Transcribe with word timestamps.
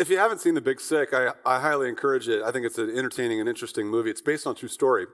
If 0.00 0.08
you 0.08 0.16
haven't 0.16 0.40
seen 0.40 0.54
The 0.54 0.62
Big 0.62 0.80
Sick, 0.80 1.12
I, 1.12 1.32
I 1.44 1.60
highly 1.60 1.86
encourage 1.86 2.26
it. 2.26 2.40
I 2.42 2.50
think 2.52 2.64
it's 2.64 2.78
an 2.78 2.88
entertaining 2.88 3.38
and 3.38 3.46
interesting 3.46 3.86
movie. 3.86 4.08
It's 4.08 4.22
based 4.22 4.46
on 4.46 4.54
a 4.54 4.56
true 4.56 4.66
story 4.66 5.04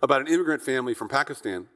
about 0.00 0.22
an 0.22 0.26
immigrant 0.26 0.62
family 0.62 0.94
from 0.94 1.10
Pakistan. 1.10 1.66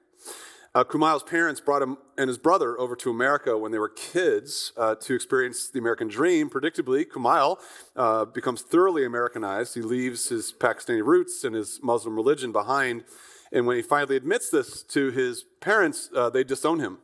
Uh, 0.74 0.84
Kumail's 0.84 1.22
parents 1.22 1.60
brought 1.60 1.82
him 1.82 1.98
and 2.16 2.28
his 2.28 2.38
brother 2.38 2.80
over 2.80 2.96
to 2.96 3.10
America 3.10 3.58
when 3.58 3.72
they 3.72 3.78
were 3.78 3.90
kids 3.90 4.72
uh, 4.78 4.94
to 4.94 5.14
experience 5.14 5.68
the 5.68 5.80
American 5.80 6.08
dream. 6.08 6.48
Predictably, 6.48 7.04
Kumail 7.04 7.58
uh, 7.94 8.24
becomes 8.24 8.62
thoroughly 8.62 9.04
Americanized. 9.04 9.74
He 9.74 9.82
leaves 9.82 10.30
his 10.30 10.50
Pakistani 10.50 11.04
roots 11.04 11.44
and 11.44 11.54
his 11.54 11.78
Muslim 11.82 12.16
religion 12.16 12.52
behind. 12.52 13.04
And 13.52 13.66
when 13.66 13.76
he 13.76 13.82
finally 13.82 14.16
admits 14.16 14.48
this 14.48 14.82
to 14.84 15.10
his 15.10 15.44
parents, 15.60 16.08
uh, 16.16 16.30
they 16.30 16.42
disown 16.42 16.80
him. 16.80 17.00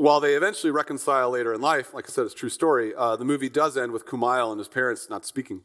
While 0.00 0.20
they 0.20 0.32
eventually 0.32 0.70
reconcile 0.70 1.28
later 1.28 1.52
in 1.52 1.60
life, 1.60 1.92
like 1.92 2.06
I 2.06 2.08
said, 2.08 2.24
it's 2.24 2.32
a 2.32 2.36
true 2.38 2.48
story, 2.48 2.94
uh, 2.94 3.16
the 3.16 3.24
movie 3.26 3.50
does 3.50 3.76
end 3.76 3.92
with 3.92 4.06
Kumail 4.06 4.50
and 4.50 4.58
his 4.58 4.66
parents 4.66 5.10
not 5.10 5.26
speaking. 5.26 5.60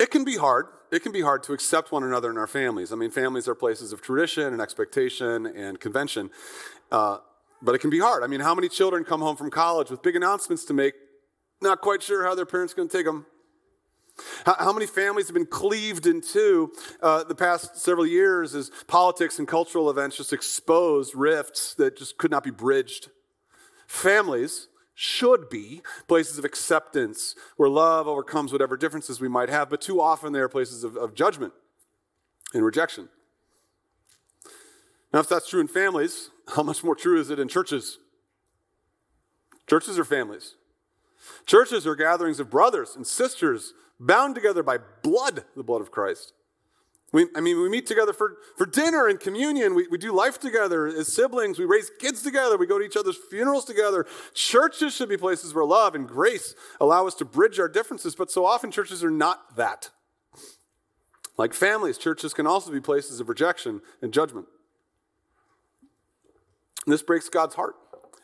It 0.00 0.10
can 0.10 0.24
be 0.24 0.38
hard. 0.38 0.66
It 0.90 1.04
can 1.04 1.12
be 1.12 1.20
hard 1.20 1.44
to 1.44 1.52
accept 1.52 1.92
one 1.92 2.02
another 2.02 2.30
in 2.30 2.38
our 2.38 2.48
families. 2.48 2.92
I 2.92 2.96
mean, 2.96 3.12
families 3.12 3.46
are 3.46 3.54
places 3.54 3.92
of 3.92 4.02
tradition 4.02 4.52
and 4.52 4.60
expectation 4.60 5.46
and 5.46 5.78
convention, 5.78 6.30
uh, 6.90 7.18
but 7.62 7.76
it 7.76 7.78
can 7.78 7.90
be 7.90 8.00
hard. 8.00 8.24
I 8.24 8.26
mean, 8.26 8.40
how 8.40 8.56
many 8.56 8.68
children 8.68 9.04
come 9.04 9.20
home 9.20 9.36
from 9.36 9.48
college 9.48 9.88
with 9.88 10.02
big 10.02 10.16
announcements 10.16 10.64
to 10.64 10.74
make, 10.74 10.94
not 11.60 11.80
quite 11.80 12.02
sure 12.02 12.24
how 12.24 12.34
their 12.34 12.44
parents 12.44 12.72
are 12.72 12.76
going 12.76 12.88
to 12.88 12.96
take 12.96 13.06
them? 13.06 13.24
How, 14.44 14.72
many 14.72 14.86
families 14.86 15.26
have 15.28 15.34
been 15.34 15.46
cleaved 15.46 16.06
in 16.06 16.20
two 16.20 16.72
uh, 17.00 17.24
the 17.24 17.34
past 17.34 17.76
several 17.76 18.06
years 18.06 18.54
as 18.54 18.70
politics 18.86 19.38
and 19.38 19.48
cultural 19.48 19.88
events 19.88 20.16
just 20.16 20.32
exposed 20.32 21.14
rifts 21.14 21.74
that 21.74 21.96
just 21.96 22.18
could 22.18 22.30
not 22.30 22.44
be 22.44 22.50
bridged? 22.50 23.08
Families 23.86 24.68
should 24.94 25.48
be 25.48 25.82
places 26.06 26.38
of 26.38 26.44
acceptance 26.44 27.34
where 27.56 27.68
love 27.68 28.06
overcomes 28.06 28.52
whatever 28.52 28.76
differences 28.76 29.20
we 29.20 29.28
might 29.28 29.48
have, 29.48 29.70
but 29.70 29.80
too 29.80 30.00
often 30.00 30.32
they 30.32 30.40
are 30.40 30.48
places 30.48 30.84
of, 30.84 30.96
of 30.96 31.14
judgment 31.14 31.52
and 32.52 32.64
rejection. 32.64 33.08
Now, 35.12 35.20
if 35.20 35.28
that's 35.28 35.48
true 35.48 35.60
in 35.60 35.68
families, 35.68 36.30
how 36.54 36.62
much 36.62 36.84
more 36.84 36.94
true 36.94 37.18
is 37.18 37.30
it 37.30 37.38
in 37.38 37.48
churches? 37.48 37.98
Churches 39.68 39.98
are 39.98 40.04
families. 40.04 40.54
Churches 41.46 41.86
are 41.86 41.94
gatherings 41.94 42.40
of 42.40 42.50
brothers 42.50 42.96
and 42.96 43.06
sisters 43.06 43.74
bound 44.06 44.34
together 44.34 44.62
by 44.62 44.78
blood, 45.02 45.44
the 45.56 45.62
blood 45.62 45.80
of 45.80 45.90
Christ. 45.90 46.32
We, 47.12 47.26
I 47.36 47.40
mean, 47.40 47.60
we 47.60 47.68
meet 47.68 47.86
together 47.86 48.14
for, 48.14 48.38
for 48.56 48.64
dinner 48.64 49.06
and 49.06 49.20
communion. 49.20 49.74
We, 49.74 49.86
we 49.88 49.98
do 49.98 50.12
life 50.12 50.40
together 50.40 50.86
as 50.86 51.12
siblings. 51.12 51.58
We 51.58 51.66
raise 51.66 51.90
kids 52.00 52.22
together. 52.22 52.56
We 52.56 52.66
go 52.66 52.78
to 52.78 52.84
each 52.84 52.96
other's 52.96 53.18
funerals 53.30 53.66
together. 53.66 54.06
Churches 54.32 54.94
should 54.94 55.10
be 55.10 55.18
places 55.18 55.52
where 55.52 55.64
love 55.64 55.94
and 55.94 56.08
grace 56.08 56.54
allow 56.80 57.06
us 57.06 57.14
to 57.16 57.26
bridge 57.26 57.60
our 57.60 57.68
differences, 57.68 58.14
but 58.14 58.30
so 58.30 58.46
often 58.46 58.70
churches 58.70 59.04
are 59.04 59.10
not 59.10 59.56
that. 59.56 59.90
Like 61.36 61.52
families, 61.52 61.98
churches 61.98 62.32
can 62.32 62.46
also 62.46 62.72
be 62.72 62.80
places 62.80 63.20
of 63.20 63.28
rejection 63.28 63.82
and 64.00 64.12
judgment. 64.12 64.46
This 66.86 67.02
breaks 67.02 67.28
God's 67.28 67.54
heart. 67.56 67.74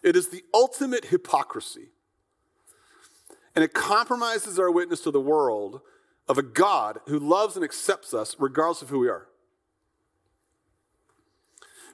It 0.02 0.16
is 0.16 0.28
the 0.28 0.42
ultimate 0.54 1.06
hypocrisy. 1.06 1.88
And 3.54 3.64
it 3.64 3.74
compromises 3.74 4.58
our 4.58 4.70
witness 4.70 5.00
to 5.00 5.10
the 5.10 5.20
world 5.20 5.80
of 6.28 6.38
a 6.38 6.42
God 6.42 7.00
who 7.06 7.18
loves 7.18 7.56
and 7.56 7.64
accepts 7.64 8.12
us 8.12 8.36
regardless 8.38 8.82
of 8.82 8.90
who 8.90 9.00
we 9.00 9.08
are. 9.08 9.28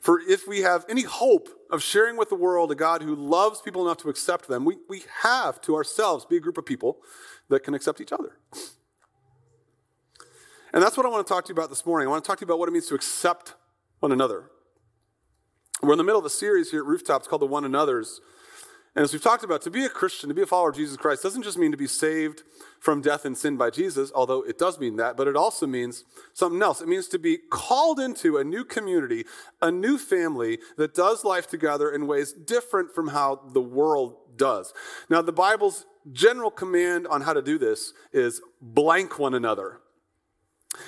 For 0.01 0.21
if 0.21 0.47
we 0.47 0.61
have 0.61 0.85
any 0.89 1.03
hope 1.03 1.49
of 1.71 1.83
sharing 1.83 2.19
with 2.19 2.29
the 2.29 2.35
world 2.35 2.71
a 2.71 2.75
God 2.75 3.01
who 3.01 3.15
loves 3.15 3.63
people 3.63 3.87
enough 3.87 3.97
to 3.99 4.11
accept 4.11 4.49
them, 4.49 4.67
we, 4.67 4.77
we 4.87 5.03
have 5.23 5.63
to 5.63 5.75
ourselves 5.75 6.27
be 6.27 6.37
a 6.37 6.41
group 6.41 6.59
of 6.59 6.67
people 6.67 6.99
that 7.49 7.65
can 7.65 7.73
accept 7.73 8.03
each 8.03 8.13
other. 8.13 8.39
And 10.75 10.83
that's 10.83 10.97
what 10.97 11.07
I 11.07 11.09
want 11.09 11.27
to 11.27 11.33
talk 11.33 11.45
to 11.47 11.49
you 11.51 11.55
about 11.55 11.71
this 11.71 11.87
morning. 11.87 12.07
I 12.07 12.11
want 12.11 12.23
to 12.23 12.29
talk 12.29 12.39
to 12.39 12.43
you 12.43 12.47
about 12.47 12.59
what 12.59 12.69
it 12.69 12.73
means 12.73 12.87
to 12.89 12.95
accept 12.95 13.55
one 14.01 14.13
another. 14.13 14.51
We're 15.83 15.93
in 15.93 15.99
the 15.99 16.05
middle 16.05 16.19
of 16.19 16.27
a 16.27 16.31
series 16.31 16.71
here 16.71 16.81
at 16.81 16.87
Rooftops 16.87 17.27
called 17.27 17.41
The 17.43 17.47
One 17.47 17.65
Another's. 17.65 18.21
And 18.97 19.03
as 19.03 19.13
we've 19.13 19.23
talked 19.23 19.43
about, 19.43 19.61
to 19.63 19.71
be 19.71 19.85
a 19.85 19.89
Christian, 19.89 20.29
to 20.29 20.35
be 20.35 20.43
a 20.43 20.47
follower 20.47 20.71
of 20.71 20.77
Jesus 20.77 20.97
Christ, 20.97 21.23
doesn't 21.23 21.43
just 21.43 21.59
mean 21.59 21.73
to 21.73 21.77
be 21.77 21.89
saved 21.89 22.45
from 22.79 23.01
death 23.01 23.25
and 23.25 23.37
sin 23.37 23.57
by 23.57 23.71
Jesus, 23.71 24.13
although 24.15 24.43
it 24.43 24.57
does 24.57 24.79
mean 24.79 24.97
that, 24.97 25.17
but 25.17 25.27
it 25.27 25.35
also 25.35 25.67
means 25.67 26.05
something 26.33 26.63
else. 26.63 26.81
It 26.81 26.87
means 26.87 27.09
to 27.09 27.19
be 27.19 27.39
called 27.51 27.99
into 27.99 28.37
a 28.37 28.45
new 28.45 28.65
community, 28.65 29.25
a 29.61 29.73
new 29.73 29.99
family 29.99 30.61
that 30.77 30.95
does 30.95 31.25
life 31.25 31.49
together 31.49 31.91
in 31.91 32.07
ways 32.07 32.33
different 32.33 32.95
from 32.95 33.09
how 33.09 33.41
the 33.53 33.61
world 33.61 34.17
does. 34.37 34.73
Now, 35.11 35.23
the 35.23 35.33
Bible's 35.33 35.87
general 36.13 36.51
command 36.51 37.07
on 37.09 37.23
how 37.23 37.33
to 37.33 37.43
do 37.43 37.59
this 37.59 37.95
is 38.13 38.41
blank 38.61 39.19
one 39.19 39.35
another. 39.35 39.81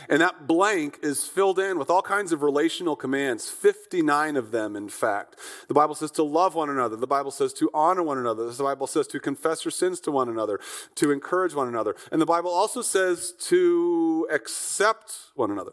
And 0.08 0.20
that 0.20 0.46
blank 0.46 0.98
is 1.02 1.24
filled 1.24 1.58
in 1.58 1.78
with 1.78 1.90
all 1.90 2.02
kinds 2.02 2.32
of 2.32 2.42
relational 2.42 2.96
commands, 2.96 3.48
59 3.48 4.36
of 4.36 4.50
them, 4.50 4.76
in 4.76 4.88
fact. 4.88 5.36
The 5.68 5.74
Bible 5.74 5.94
says 5.94 6.10
to 6.12 6.22
love 6.22 6.54
one 6.54 6.70
another. 6.70 6.96
The 6.96 7.06
Bible 7.06 7.30
says 7.30 7.52
to 7.54 7.70
honor 7.72 8.02
one 8.02 8.18
another. 8.18 8.50
The 8.50 8.62
Bible 8.62 8.86
says 8.86 9.06
to 9.08 9.20
confess 9.20 9.64
your 9.64 9.72
sins 9.72 10.00
to 10.00 10.10
one 10.10 10.28
another, 10.28 10.60
to 10.96 11.10
encourage 11.10 11.54
one 11.54 11.68
another. 11.68 11.94
And 12.10 12.20
the 12.20 12.26
Bible 12.26 12.50
also 12.50 12.82
says 12.82 13.32
to 13.40 14.26
accept 14.30 15.12
one 15.34 15.50
another. 15.50 15.72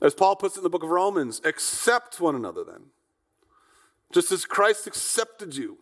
As 0.00 0.14
Paul 0.14 0.36
puts 0.36 0.56
it 0.56 0.60
in 0.60 0.64
the 0.64 0.70
book 0.70 0.84
of 0.84 0.90
Romans, 0.90 1.40
accept 1.44 2.20
one 2.20 2.34
another 2.34 2.62
then. 2.64 2.86
Just 4.12 4.30
as 4.32 4.44
Christ 4.44 4.86
accepted 4.86 5.56
you 5.56 5.78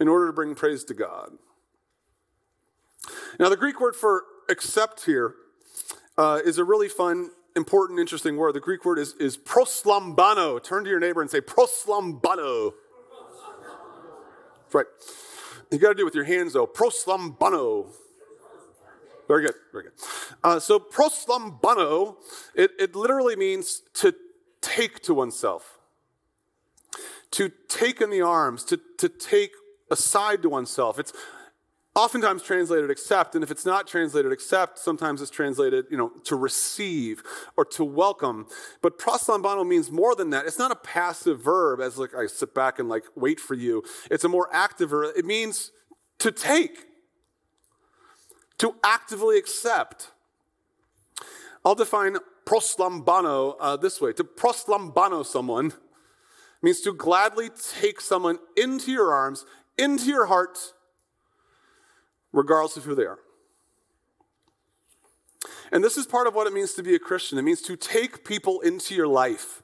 in 0.00 0.08
order 0.08 0.28
to 0.28 0.32
bring 0.32 0.54
praise 0.54 0.84
to 0.84 0.94
God. 0.94 1.32
Now, 3.38 3.48
the 3.48 3.56
Greek 3.56 3.80
word 3.80 3.96
for 3.96 4.24
accept 4.48 5.04
here 5.04 5.34
uh, 6.16 6.40
is 6.44 6.58
a 6.58 6.64
really 6.64 6.88
fun, 6.88 7.30
important, 7.54 8.00
interesting 8.00 8.36
word. 8.36 8.54
The 8.54 8.60
Greek 8.60 8.84
word 8.84 8.98
is, 8.98 9.14
is 9.14 9.36
proslambano. 9.38 10.62
Turn 10.62 10.84
to 10.84 10.90
your 10.90 11.00
neighbor 11.00 11.20
and 11.20 11.30
say 11.30 11.40
proslambano. 11.40 12.72
That's 14.62 14.74
right. 14.74 14.86
You 15.70 15.78
got 15.78 15.88
to 15.88 15.94
do 15.94 16.02
it 16.02 16.04
with 16.06 16.14
your 16.14 16.24
hands 16.24 16.54
though. 16.54 16.66
Proslambano. 16.66 17.86
Very 19.28 19.42
good, 19.42 19.54
very 19.72 19.84
good. 19.84 19.92
Uh, 20.42 20.58
so 20.58 20.78
proslambano, 20.78 22.16
it, 22.54 22.70
it 22.78 22.96
literally 22.96 23.36
means 23.36 23.82
to 23.94 24.14
take 24.62 25.02
to 25.02 25.12
oneself, 25.12 25.78
to 27.32 27.52
take 27.68 28.00
in 28.00 28.08
the 28.08 28.22
arms, 28.22 28.64
to, 28.64 28.80
to 28.96 29.08
take 29.08 29.52
aside 29.90 30.42
to 30.42 30.48
oneself. 30.48 30.98
It's 30.98 31.12
oftentimes 31.98 32.42
translated 32.42 32.90
accept, 32.90 33.34
and 33.34 33.42
if 33.42 33.50
it's 33.50 33.66
not 33.66 33.88
translated 33.88 34.30
accept, 34.30 34.78
sometimes 34.78 35.20
it's 35.20 35.30
translated, 35.30 35.86
you 35.90 35.96
know, 35.96 36.12
to 36.24 36.36
receive 36.36 37.22
or 37.56 37.64
to 37.64 37.84
welcome. 37.84 38.46
But 38.80 38.98
proslambano 38.98 39.66
means 39.66 39.90
more 39.90 40.14
than 40.14 40.30
that. 40.30 40.46
It's 40.46 40.58
not 40.58 40.70
a 40.70 40.76
passive 40.76 41.40
verb 41.40 41.80
as 41.80 41.98
like 41.98 42.14
I 42.14 42.26
sit 42.26 42.54
back 42.54 42.78
and 42.78 42.88
like 42.88 43.02
wait 43.16 43.40
for 43.40 43.54
you. 43.54 43.82
It's 44.10 44.22
a 44.22 44.28
more 44.28 44.48
active 44.52 44.90
verb. 44.90 45.12
It 45.16 45.24
means 45.24 45.72
to 46.20 46.30
take, 46.30 46.86
to 48.58 48.76
actively 48.84 49.36
accept. 49.36 50.12
I'll 51.64 51.74
define 51.74 52.16
proslambano 52.46 53.56
uh, 53.58 53.76
this 53.76 54.00
way. 54.00 54.12
To 54.12 54.24
proslambano 54.24 55.26
someone 55.26 55.72
means 56.62 56.80
to 56.82 56.92
gladly 56.92 57.50
take 57.80 58.00
someone 58.00 58.38
into 58.56 58.92
your 58.92 59.12
arms, 59.12 59.44
into 59.76 60.06
your 60.06 60.26
heart, 60.26 60.58
regardless 62.32 62.76
of 62.76 62.84
who 62.84 62.94
they 62.94 63.04
are. 63.04 63.18
And 65.70 65.84
this 65.84 65.96
is 65.96 66.06
part 66.06 66.26
of 66.26 66.34
what 66.34 66.46
it 66.46 66.52
means 66.52 66.72
to 66.74 66.82
be 66.82 66.94
a 66.94 66.98
Christian. 66.98 67.38
It 67.38 67.42
means 67.42 67.62
to 67.62 67.76
take 67.76 68.24
people 68.24 68.60
into 68.60 68.94
your 68.94 69.06
life. 69.06 69.62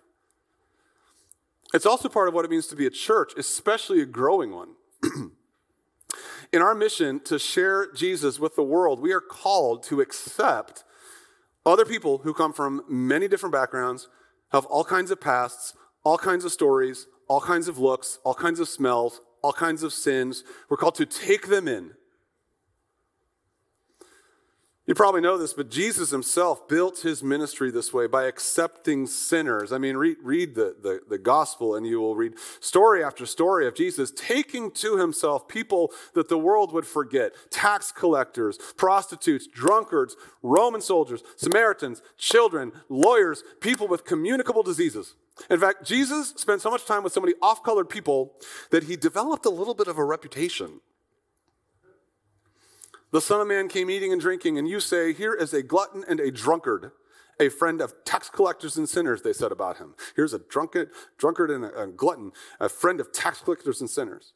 It's 1.73 1.87
also 1.87 2.09
part 2.09 2.29
of 2.29 2.35
what 2.35 2.45
it 2.45 2.51
means 2.51 2.67
to 2.69 2.77
be 2.77 2.87
a 2.87 2.91
church, 2.91 3.33
especially 3.37 4.01
a 4.01 4.07
growing 4.07 4.53
one. 4.53 4.71
In 6.53 6.63
our 6.63 6.75
mission 6.75 7.21
to 7.25 7.39
share 7.39 7.91
Jesus 7.93 8.39
with 8.39 8.55
the 8.55 8.63
world, 8.63 9.01
we 9.01 9.13
are 9.13 9.21
called 9.21 9.83
to 9.85 10.01
accept 10.01 10.85
other 11.67 11.85
people 11.85 12.19
who 12.19 12.35
come 12.35 12.53
from 12.53 12.85
many 12.89 13.27
different 13.27 13.53
backgrounds, 13.53 14.09
have 14.53 14.67
all 14.67 14.85
kinds 14.85 15.11
of 15.11 15.21
pasts, 15.21 15.75
all 16.05 16.19
kinds 16.19 16.45
of 16.45 16.53
stories, 16.53 17.07
all 17.29 17.41
kinds 17.41 17.67
of 17.67 17.79
looks, 17.79 18.19
all 18.25 18.35
kinds 18.35 18.61
of 18.61 18.69
smells, 18.69 19.21
all 19.43 19.53
kinds 19.53 19.83
of 19.83 19.93
sins. 19.93 20.45
We're 20.69 20.77
called 20.77 20.95
to 20.97 21.07
take 21.07 21.49
them 21.49 21.67
in 21.67 21.93
You 24.87 24.95
probably 24.95 25.23
know 25.23 25.39
this, 25.39 25.55
but 25.55 25.71
Jesus 25.71 26.11
himself 26.11 26.69
built 26.69 27.01
his 27.01 27.23
ministry 27.23 27.71
this 27.71 27.95
way 27.95 28.07
by 28.07 28.25
accepting 28.25 29.07
sinners. 29.07 29.73
I 29.73 29.79
mean, 29.79 29.97
read, 29.97 30.19
read 30.23 30.55
the, 30.55 30.77
the, 30.83 31.01
the, 31.09 31.17
gospel 31.17 31.75
and 31.75 31.87
you 31.87 32.01
will 32.01 32.15
read 32.15 32.35
story 32.61 33.03
after 33.03 33.25
story 33.25 33.67
of 33.67 33.75
Jesus 33.75 34.13
taking 34.15 34.71
to 34.73 34.99
himself 34.99 35.49
people 35.49 35.91
that 36.13 36.29
the 36.29 36.37
world 36.37 36.71
would 36.75 36.87
forget 36.87 37.33
tax 37.51 37.93
collectors, 37.93 38.59
prostitutes, 38.77 39.47
drunkards, 39.47 40.17
Roman 40.43 40.83
soldiers, 40.83 41.23
Samaritans, 41.37 42.03
children, 42.19 42.73
lawyers, 42.91 43.43
people 43.61 43.89
with 43.89 44.05
communicable 44.05 44.63
diseases. 44.63 45.15
In 45.49 45.59
fact, 45.59 45.87
Jesus 45.87 46.35
spent 46.37 46.61
so 46.61 46.71
much 46.71 46.85
time 46.85 47.03
with 47.03 47.15
so 47.15 47.23
many 47.23 47.33
off 47.41 47.63
colored 47.63 47.89
people 47.89 48.35
that 48.71 48.85
he 48.85 48.97
developed 48.97 49.47
a 49.47 49.51
little 49.51 49.75
bit 49.75 49.89
of 49.89 49.97
a 49.97 50.05
reputation 50.05 50.81
the 53.15 53.21
Son 53.21 53.41
of 53.41 53.47
Man 53.47 53.69
came 53.69 53.91
eating 53.91 54.11
and 54.11 54.21
drinking, 54.21 54.59
and 54.59 54.67
you 54.67 54.81
say, 54.81 55.13
Here 55.13 55.35
is 55.35 55.55
a 55.55 55.63
glutton 55.63 56.05
and 56.09 56.19
a 56.19 56.33
drunkard, 56.33 56.91
a 57.39 57.49
friend 57.49 57.81
of 57.81 57.95
tax 58.05 58.29
collectors 58.29 58.77
and 58.77 58.89
sinners, 58.89 59.23
they 59.23 59.33
said 59.33 59.53
about 59.53 59.79
him. 59.79 59.95
Here's 60.17 60.35
a 60.35 60.41
drunkard, 60.41 60.91
drunkard 61.17 61.53
and 61.53 61.65
a, 61.65 61.83
a 61.83 61.87
glutton, 61.87 62.33
a 62.59 62.69
friend 62.69 62.99
of 62.99 63.13
tax 63.13 63.41
collectors 63.41 63.81
and 63.81 63.89
sinners. 63.89 64.33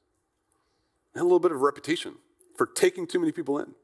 And 1.12 1.22
a 1.22 1.24
little 1.24 1.40
bit 1.40 1.50
of 1.50 1.60
reputation 1.60 2.18
for 2.56 2.66
taking 2.66 3.08
too 3.08 3.18
many 3.18 3.32
people 3.32 3.58
in. 3.58 3.74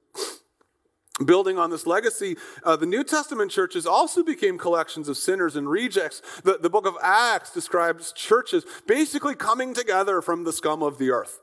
Building 1.26 1.58
on 1.58 1.70
this 1.70 1.88
legacy, 1.88 2.36
uh, 2.62 2.76
the 2.76 2.86
New 2.86 3.02
Testament 3.02 3.50
churches 3.50 3.86
also 3.86 4.22
became 4.22 4.58
collections 4.58 5.08
of 5.08 5.16
sinners 5.16 5.56
and 5.56 5.68
rejects. 5.68 6.22
The, 6.44 6.58
the 6.58 6.70
book 6.70 6.86
of 6.86 6.94
Acts 7.02 7.50
describes 7.50 8.12
churches 8.12 8.64
basically 8.86 9.34
coming 9.34 9.74
together 9.74 10.22
from 10.22 10.44
the 10.44 10.52
scum 10.52 10.84
of 10.84 10.98
the 10.98 11.10
earth. 11.10 11.40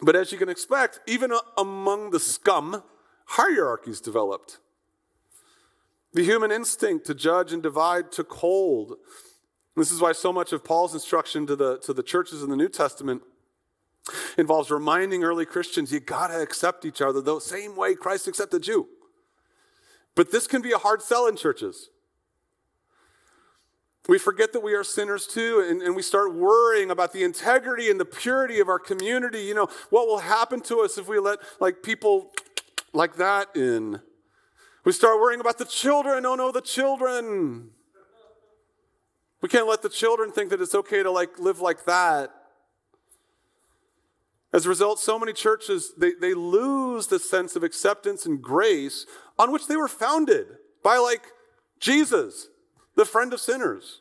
But 0.00 0.16
as 0.16 0.30
you 0.30 0.38
can 0.38 0.48
expect, 0.48 1.00
even 1.06 1.32
among 1.56 2.10
the 2.10 2.20
scum, 2.20 2.82
hierarchies 3.26 4.00
developed. 4.00 4.58
The 6.12 6.22
human 6.22 6.50
instinct 6.50 7.06
to 7.06 7.14
judge 7.14 7.52
and 7.52 7.62
divide 7.62 8.12
took 8.12 8.32
hold. 8.32 8.96
This 9.76 9.90
is 9.90 10.00
why 10.00 10.12
so 10.12 10.32
much 10.32 10.52
of 10.52 10.64
Paul's 10.64 10.94
instruction 10.94 11.46
to 11.46 11.56
the, 11.56 11.78
to 11.80 11.92
the 11.92 12.02
churches 12.02 12.42
in 12.42 12.50
the 12.50 12.56
New 12.56 12.68
Testament 12.68 13.22
involves 14.38 14.70
reminding 14.70 15.24
early 15.24 15.44
Christians 15.44 15.92
you 15.92 16.00
gotta 16.00 16.40
accept 16.40 16.84
each 16.84 17.02
other 17.02 17.20
the 17.20 17.40
same 17.40 17.76
way 17.76 17.94
Christ 17.94 18.26
accepted 18.26 18.66
you. 18.66 18.88
But 20.14 20.32
this 20.32 20.46
can 20.46 20.62
be 20.62 20.72
a 20.72 20.78
hard 20.78 21.02
sell 21.02 21.26
in 21.26 21.36
churches. 21.36 21.90
We 24.08 24.18
forget 24.18 24.54
that 24.54 24.60
we 24.60 24.72
are 24.72 24.82
sinners 24.82 25.26
too, 25.26 25.66
and, 25.68 25.82
and 25.82 25.94
we 25.94 26.00
start 26.00 26.34
worrying 26.34 26.90
about 26.90 27.12
the 27.12 27.22
integrity 27.22 27.90
and 27.90 28.00
the 28.00 28.06
purity 28.06 28.58
of 28.58 28.68
our 28.68 28.78
community. 28.78 29.42
You 29.42 29.54
know, 29.54 29.68
what 29.90 30.06
will 30.06 30.20
happen 30.20 30.62
to 30.62 30.80
us 30.80 30.96
if 30.96 31.08
we 31.08 31.18
let 31.18 31.40
like 31.60 31.82
people 31.82 32.32
like 32.94 33.16
that 33.16 33.54
in? 33.54 34.00
We 34.86 34.92
start 34.92 35.20
worrying 35.20 35.40
about 35.40 35.58
the 35.58 35.66
children. 35.66 36.24
Oh 36.24 36.36
no, 36.36 36.50
the 36.50 36.62
children. 36.62 37.68
We 39.42 39.50
can't 39.50 39.68
let 39.68 39.82
the 39.82 39.90
children 39.90 40.32
think 40.32 40.48
that 40.50 40.62
it's 40.62 40.74
okay 40.74 41.02
to 41.02 41.10
like 41.10 41.38
live 41.38 41.60
like 41.60 41.84
that. 41.84 42.30
As 44.54 44.64
a 44.64 44.70
result, 44.70 45.00
so 45.00 45.18
many 45.18 45.34
churches 45.34 45.92
they, 45.98 46.12
they 46.18 46.32
lose 46.32 47.08
the 47.08 47.18
sense 47.18 47.56
of 47.56 47.62
acceptance 47.62 48.24
and 48.24 48.40
grace 48.40 49.04
on 49.38 49.52
which 49.52 49.66
they 49.66 49.76
were 49.76 49.86
founded 49.86 50.46
by 50.82 50.96
like 50.96 51.26
Jesus 51.78 52.48
the 52.98 53.04
friend 53.04 53.32
of 53.32 53.40
sinners. 53.40 54.00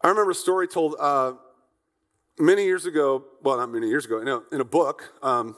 I 0.00 0.08
remember 0.08 0.30
a 0.30 0.34
story 0.34 0.66
told 0.66 0.96
uh, 0.98 1.34
many 2.38 2.64
years 2.64 2.86
ago, 2.86 3.24
well, 3.42 3.58
not 3.58 3.70
many 3.70 3.88
years 3.88 4.06
ago, 4.06 4.22
in 4.22 4.28
a, 4.28 4.40
in 4.50 4.62
a 4.62 4.64
book, 4.64 5.12
um, 5.22 5.54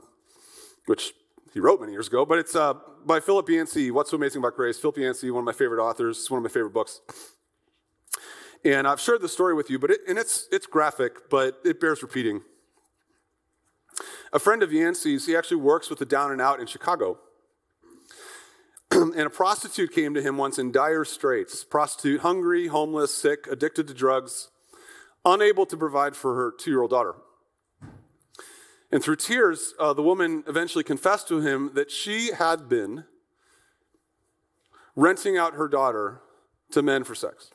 which 0.86 1.12
he 1.54 1.60
wrote 1.60 1.80
many 1.80 1.92
years 1.92 2.08
ago, 2.08 2.26
but 2.26 2.38
it's 2.38 2.56
uh, 2.56 2.74
by 3.04 3.20
Philip 3.20 3.48
Yancey, 3.48 3.92
What's 3.92 4.10
So 4.10 4.16
Amazing 4.16 4.40
About 4.40 4.56
Grace. 4.56 4.76
Philip 4.76 4.98
Yancey, 4.98 5.30
one 5.30 5.42
of 5.42 5.46
my 5.46 5.52
favorite 5.52 5.80
authors, 5.80 6.28
one 6.28 6.38
of 6.38 6.42
my 6.42 6.52
favorite 6.52 6.74
books. 6.74 7.00
And 8.64 8.88
I've 8.88 9.00
shared 9.00 9.20
the 9.20 9.28
story 9.28 9.54
with 9.54 9.70
you, 9.70 9.78
but 9.78 9.92
it, 9.92 10.00
and 10.08 10.18
it's, 10.18 10.48
it's 10.50 10.66
graphic, 10.66 11.30
but 11.30 11.60
it 11.64 11.80
bears 11.80 12.02
repeating. 12.02 12.40
A 14.32 14.40
friend 14.40 14.64
of 14.64 14.72
Yancey's, 14.72 15.26
he 15.26 15.36
actually 15.36 15.58
works 15.58 15.88
with 15.88 16.00
the 16.00 16.06
Down 16.06 16.32
and 16.32 16.40
Out 16.40 16.58
in 16.58 16.66
Chicago. 16.66 17.20
and 18.90 19.20
a 19.20 19.30
prostitute 19.30 19.92
came 19.92 20.14
to 20.14 20.22
him 20.22 20.36
once 20.36 20.58
in 20.58 20.70
dire 20.70 21.04
straits. 21.04 21.64
Prostitute, 21.64 22.20
hungry, 22.20 22.68
homeless, 22.68 23.14
sick, 23.14 23.46
addicted 23.50 23.88
to 23.88 23.94
drugs, 23.94 24.48
unable 25.24 25.66
to 25.66 25.76
provide 25.76 26.14
for 26.16 26.34
her 26.34 26.52
two 26.56 26.70
year 26.70 26.82
old 26.82 26.90
daughter. 26.90 27.14
And 28.92 29.02
through 29.02 29.16
tears, 29.16 29.74
uh, 29.80 29.92
the 29.92 30.02
woman 30.02 30.44
eventually 30.46 30.84
confessed 30.84 31.28
to 31.28 31.40
him 31.40 31.72
that 31.74 31.90
she 31.90 32.32
had 32.32 32.68
been 32.68 33.04
renting 34.94 35.36
out 35.36 35.54
her 35.54 35.68
daughter 35.68 36.22
to 36.70 36.82
men 36.82 37.04
for 37.04 37.14
sex. 37.14 37.50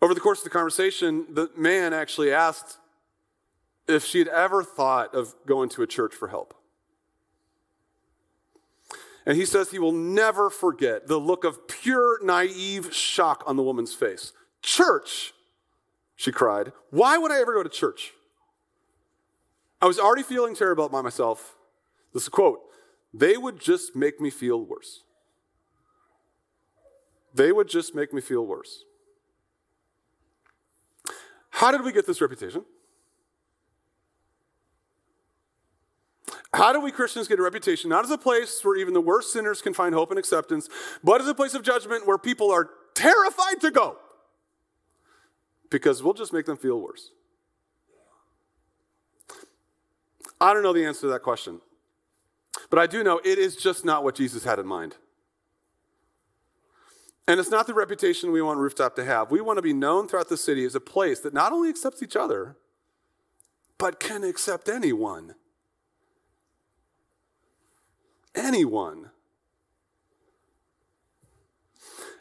Over 0.00 0.14
the 0.14 0.20
course 0.20 0.40
of 0.40 0.44
the 0.44 0.50
conversation, 0.50 1.26
the 1.30 1.50
man 1.56 1.92
actually 1.92 2.32
asked 2.32 2.78
if 3.86 4.04
she 4.04 4.18
had 4.18 4.28
ever 4.28 4.62
thought 4.62 5.14
of 5.14 5.34
going 5.46 5.68
to 5.70 5.82
a 5.82 5.86
church 5.86 6.14
for 6.14 6.28
help. 6.28 6.54
And 9.26 9.36
he 9.36 9.46
says 9.46 9.70
he 9.70 9.78
will 9.78 9.92
never 9.92 10.50
forget 10.50 11.06
the 11.06 11.18
look 11.18 11.44
of 11.44 11.66
pure, 11.66 12.22
naive 12.22 12.94
shock 12.94 13.42
on 13.46 13.56
the 13.56 13.62
woman's 13.62 13.94
face. 13.94 14.32
Church, 14.62 15.32
she 16.14 16.30
cried. 16.30 16.72
Why 16.90 17.16
would 17.16 17.32
I 17.32 17.40
ever 17.40 17.54
go 17.54 17.62
to 17.62 17.68
church? 17.68 18.12
I 19.80 19.86
was 19.86 19.98
already 19.98 20.22
feeling 20.22 20.54
terrible 20.54 20.84
about 20.84 21.04
myself. 21.04 21.56
This 22.12 22.22
is 22.22 22.28
a 22.28 22.30
quote 22.30 22.60
they 23.12 23.36
would 23.36 23.60
just 23.60 23.94
make 23.94 24.20
me 24.20 24.28
feel 24.28 24.64
worse. 24.64 25.04
They 27.32 27.52
would 27.52 27.68
just 27.68 27.94
make 27.94 28.12
me 28.12 28.20
feel 28.20 28.44
worse. 28.44 28.84
How 31.50 31.70
did 31.70 31.84
we 31.84 31.92
get 31.92 32.06
this 32.06 32.20
reputation? 32.20 32.64
How 36.54 36.72
do 36.72 36.78
we 36.78 36.92
Christians 36.92 37.26
get 37.26 37.40
a 37.40 37.42
reputation 37.42 37.90
not 37.90 38.04
as 38.04 38.12
a 38.12 38.18
place 38.18 38.64
where 38.64 38.76
even 38.76 38.94
the 38.94 39.00
worst 39.00 39.32
sinners 39.32 39.60
can 39.60 39.74
find 39.74 39.92
hope 39.92 40.10
and 40.10 40.18
acceptance, 40.18 40.68
but 41.02 41.20
as 41.20 41.26
a 41.26 41.34
place 41.34 41.54
of 41.54 41.62
judgment 41.62 42.06
where 42.06 42.16
people 42.16 42.52
are 42.52 42.70
terrified 42.94 43.60
to 43.60 43.72
go? 43.72 43.96
Because 45.68 46.00
we'll 46.00 46.14
just 46.14 46.32
make 46.32 46.46
them 46.46 46.56
feel 46.56 46.80
worse. 46.80 47.10
I 50.40 50.54
don't 50.54 50.62
know 50.62 50.72
the 50.72 50.84
answer 50.84 51.02
to 51.02 51.06
that 51.08 51.22
question. 51.22 51.60
But 52.70 52.78
I 52.78 52.86
do 52.86 53.02
know 53.02 53.20
it 53.24 53.38
is 53.38 53.56
just 53.56 53.84
not 53.84 54.04
what 54.04 54.14
Jesus 54.14 54.44
had 54.44 54.60
in 54.60 54.66
mind. 54.66 54.96
And 57.26 57.40
it's 57.40 57.50
not 57.50 57.66
the 57.66 57.74
reputation 57.74 58.30
we 58.30 58.42
want 58.42 58.60
Rooftop 58.60 58.94
to 58.96 59.04
have. 59.04 59.32
We 59.32 59.40
want 59.40 59.56
to 59.56 59.62
be 59.62 59.72
known 59.72 60.06
throughout 60.06 60.28
the 60.28 60.36
city 60.36 60.64
as 60.64 60.76
a 60.76 60.80
place 60.80 61.18
that 61.20 61.34
not 61.34 61.52
only 61.52 61.68
accepts 61.68 62.00
each 62.00 62.14
other, 62.14 62.56
but 63.76 63.98
can 63.98 64.22
accept 64.22 64.68
anyone 64.68 65.34
anyone. 68.34 69.10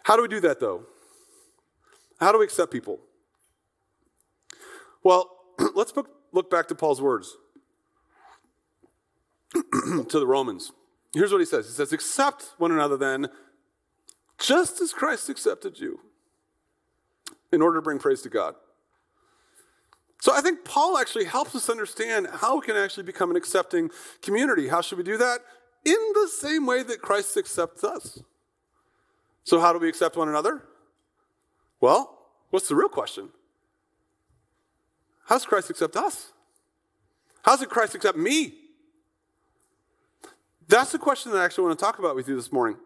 How 0.04 0.16
do 0.16 0.22
we 0.22 0.28
do 0.28 0.40
that 0.42 0.60
though? 0.60 0.86
How 2.20 2.32
do 2.32 2.40
we 2.40 2.46
accept 2.46 2.72
people? 2.72 3.00
Well, 5.04 5.30
let's 5.76 5.94
look 6.32 6.50
back 6.50 6.68
to 6.70 6.76
Paul's 6.76 7.02
words 7.02 7.36
to 9.54 10.20
the 10.20 10.28
Romans. 10.28 10.72
Here's 11.14 11.32
what 11.32 11.40
he 11.40 11.46
says 11.46 11.68
He 11.68 11.74
says, 11.74 11.94
Accept 11.94 12.54
one 12.58 12.72
another 12.72 12.98
then, 12.98 13.30
just 14.40 14.82
as 14.82 14.94
Christ 14.94 15.30
accepted 15.30 15.80
you, 15.80 16.00
in 17.52 17.62
order 17.62 17.78
to 17.78 17.82
bring 17.82 18.00
praise 18.00 18.22
to 18.24 18.30
God. 18.30 18.56
So 20.22 20.34
I 20.34 20.40
think 20.40 20.64
Paul 20.64 20.98
actually 20.98 21.26
helps 21.26 21.54
us 21.54 21.70
understand 21.70 22.28
how 22.32 22.56
we 22.56 22.66
can 22.66 22.78
actually 22.78 23.04
become 23.04 23.30
an 23.30 23.36
accepting 23.36 23.92
community. 24.22 24.70
How 24.70 24.80
should 24.80 24.98
we 24.98 25.04
do 25.04 25.18
that? 25.18 25.42
In 25.86 26.12
the 26.14 26.28
same 26.28 26.66
way 26.66 26.84
that 26.84 27.02
Christ 27.02 27.38
accepts 27.38 27.84
us. 27.84 28.22
So, 29.44 29.60
how 29.60 29.74
do 29.74 29.80
we 29.80 29.90
accept 29.90 30.16
one 30.16 30.30
another? 30.30 30.64
Well, 31.82 32.18
what's 32.50 32.70
the 32.70 32.76
real 32.76 32.90
question? 32.90 33.30
How 35.26 35.36
does 35.36 35.46
Christ 35.46 35.70
accept 35.70 35.96
us? 35.96 36.32
How 37.44 37.56
does 37.56 37.68
Christ 37.68 37.96
accept 37.96 38.18
me? 38.18 38.54
That's 40.68 40.92
the 40.92 41.00
question 41.00 41.32
that 41.32 41.40
I 41.40 41.46
actually 41.46 41.66
want 41.66 41.78
to 41.78 41.86
talk 41.86 42.00
about 42.00 42.16
with 42.16 42.28
you 42.28 42.36
this 42.36 42.52
morning. 42.52 42.78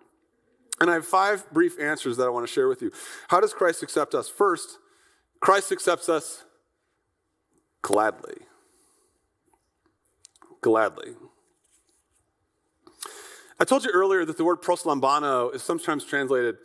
And 0.79 0.89
I 0.89 0.95
have 0.95 1.05
five 1.05 1.49
brief 1.51 1.79
answers 1.79 2.17
that 2.17 2.25
I 2.25 2.29
want 2.29 2.45
to 2.45 2.51
share 2.51 2.67
with 2.67 2.81
you. 2.81 2.91
How 3.29 3.39
does 3.39 3.53
Christ 3.53 3.83
accept 3.83 4.13
us? 4.13 4.29
First, 4.29 4.77
Christ 5.39 5.71
accepts 5.71 6.09
us 6.09 6.43
gladly. 7.81 8.37
Gladly. 10.61 11.13
I 13.59 13.65
told 13.65 13.83
you 13.83 13.91
earlier 13.91 14.23
that 14.23 14.37
the 14.37 14.43
word 14.43 14.61
proslambano 14.61 15.53
is 15.53 15.63
sometimes 15.63 16.05
translated 16.05 16.57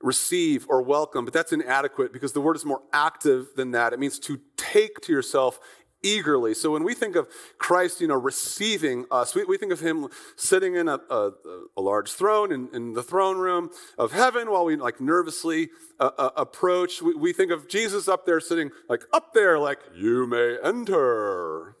receive 0.00 0.66
or 0.68 0.80
welcome, 0.80 1.24
but 1.24 1.34
that's 1.34 1.52
inadequate 1.52 2.12
because 2.12 2.32
the 2.32 2.40
word 2.40 2.56
is 2.56 2.64
more 2.64 2.82
active 2.92 3.48
than 3.56 3.72
that. 3.72 3.92
It 3.92 3.98
means 3.98 4.18
to 4.20 4.40
take 4.56 5.00
to 5.02 5.12
yourself 5.12 5.60
eagerly. 6.02 6.54
So 6.54 6.70
when 6.70 6.84
we 6.84 6.94
think 6.94 7.16
of 7.16 7.28
Christ, 7.58 8.00
you 8.00 8.06
know, 8.06 8.14
receiving 8.14 9.04
us, 9.10 9.34
we, 9.34 9.44
we 9.44 9.58
think 9.58 9.72
of 9.72 9.80
him 9.80 10.08
sitting 10.36 10.76
in 10.76 10.88
a, 10.88 11.00
a, 11.10 11.32
a 11.76 11.80
large 11.80 12.12
throne 12.12 12.52
in, 12.52 12.68
in, 12.72 12.92
the 12.92 13.02
throne 13.02 13.36
room 13.36 13.70
of 13.98 14.12
heaven 14.12 14.50
while 14.50 14.64
we 14.64 14.76
like 14.76 15.00
nervously 15.00 15.70
uh, 15.98 16.10
uh, 16.16 16.30
approach. 16.36 17.02
We, 17.02 17.14
we 17.14 17.32
think 17.32 17.50
of 17.50 17.68
Jesus 17.68 18.06
up 18.06 18.26
there 18.26 18.40
sitting 18.40 18.70
like 18.88 19.02
up 19.12 19.34
there, 19.34 19.58
like, 19.58 19.80
you 19.94 20.26
may 20.26 20.56
enter. 20.62 21.74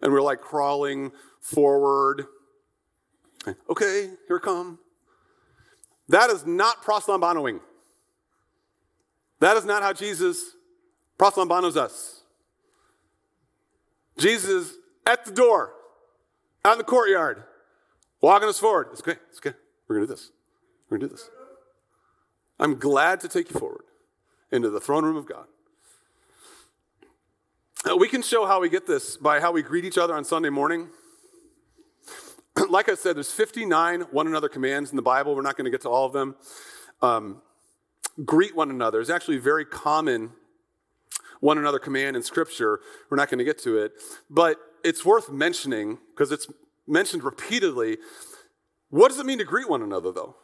And 0.00 0.12
we're 0.12 0.22
like 0.22 0.40
crawling 0.40 1.10
forward. 1.40 2.26
Okay, 3.68 4.10
here 4.28 4.38
come. 4.38 4.78
That 6.08 6.30
is 6.30 6.44
not 6.44 6.84
proslambanoing. 6.84 7.60
That 9.38 9.56
is 9.56 9.64
not 9.64 9.82
how 9.82 9.92
Jesus 9.92 10.56
proslambanos 11.18 11.76
us. 11.76 12.22
Jesus 14.18 14.74
at 15.06 15.24
the 15.24 15.32
door, 15.32 15.72
out 16.64 16.72
in 16.72 16.78
the 16.78 16.84
courtyard, 16.84 17.44
walking 18.20 18.48
us 18.48 18.58
forward. 18.58 18.88
It's 18.92 19.00
okay, 19.00 19.18
it's 19.30 19.38
okay. 19.38 19.56
We're 19.88 19.96
going 19.96 20.06
to 20.06 20.12
do 20.12 20.16
this. 20.16 20.30
We're 20.88 20.98
going 20.98 21.08
to 21.08 21.14
do 21.14 21.16
this. 21.16 21.30
I'm 22.58 22.78
glad 22.78 23.20
to 23.20 23.28
take 23.28 23.50
you 23.50 23.58
forward 23.58 23.84
into 24.52 24.68
the 24.68 24.80
throne 24.80 25.04
room 25.04 25.16
of 25.16 25.26
God. 25.26 25.46
We 27.98 28.08
can 28.08 28.22
show 28.22 28.46
how 28.46 28.60
we 28.60 28.68
get 28.68 28.86
this 28.86 29.16
by 29.16 29.40
how 29.40 29.52
we 29.52 29.62
greet 29.62 29.86
each 29.86 29.96
other 29.96 30.14
on 30.14 30.24
Sunday 30.24 30.50
morning. 30.50 30.88
like 32.68 32.88
I 32.88 32.94
said, 32.94 33.16
there's 33.16 33.30
59 33.30 34.02
one 34.10 34.26
another 34.26 34.48
commands 34.48 34.90
in 34.90 34.96
the 34.96 35.02
Bible. 35.02 35.34
We're 35.34 35.42
not 35.42 35.56
going 35.56 35.66
to 35.66 35.70
get 35.70 35.82
to 35.82 35.88
all 35.88 36.06
of 36.06 36.12
them. 36.12 36.36
Um, 37.02 37.42
greet 38.24 38.54
one 38.54 38.70
another 38.70 39.00
is 39.00 39.10
actually 39.10 39.38
very 39.38 39.64
common 39.64 40.30
one 41.40 41.58
another 41.58 41.78
command 41.78 42.16
in 42.16 42.22
Scripture. 42.22 42.80
We're 43.08 43.16
not 43.16 43.30
going 43.30 43.38
to 43.38 43.44
get 43.44 43.58
to 43.62 43.78
it, 43.78 43.92
but 44.28 44.58
it's 44.84 45.04
worth 45.04 45.30
mentioning 45.30 45.98
because 46.14 46.32
it's 46.32 46.46
mentioned 46.86 47.24
repeatedly. 47.24 47.98
What 48.90 49.08
does 49.08 49.18
it 49.18 49.26
mean 49.26 49.38
to 49.38 49.44
greet 49.44 49.68
one 49.68 49.82
another, 49.82 50.12
though? 50.12 50.36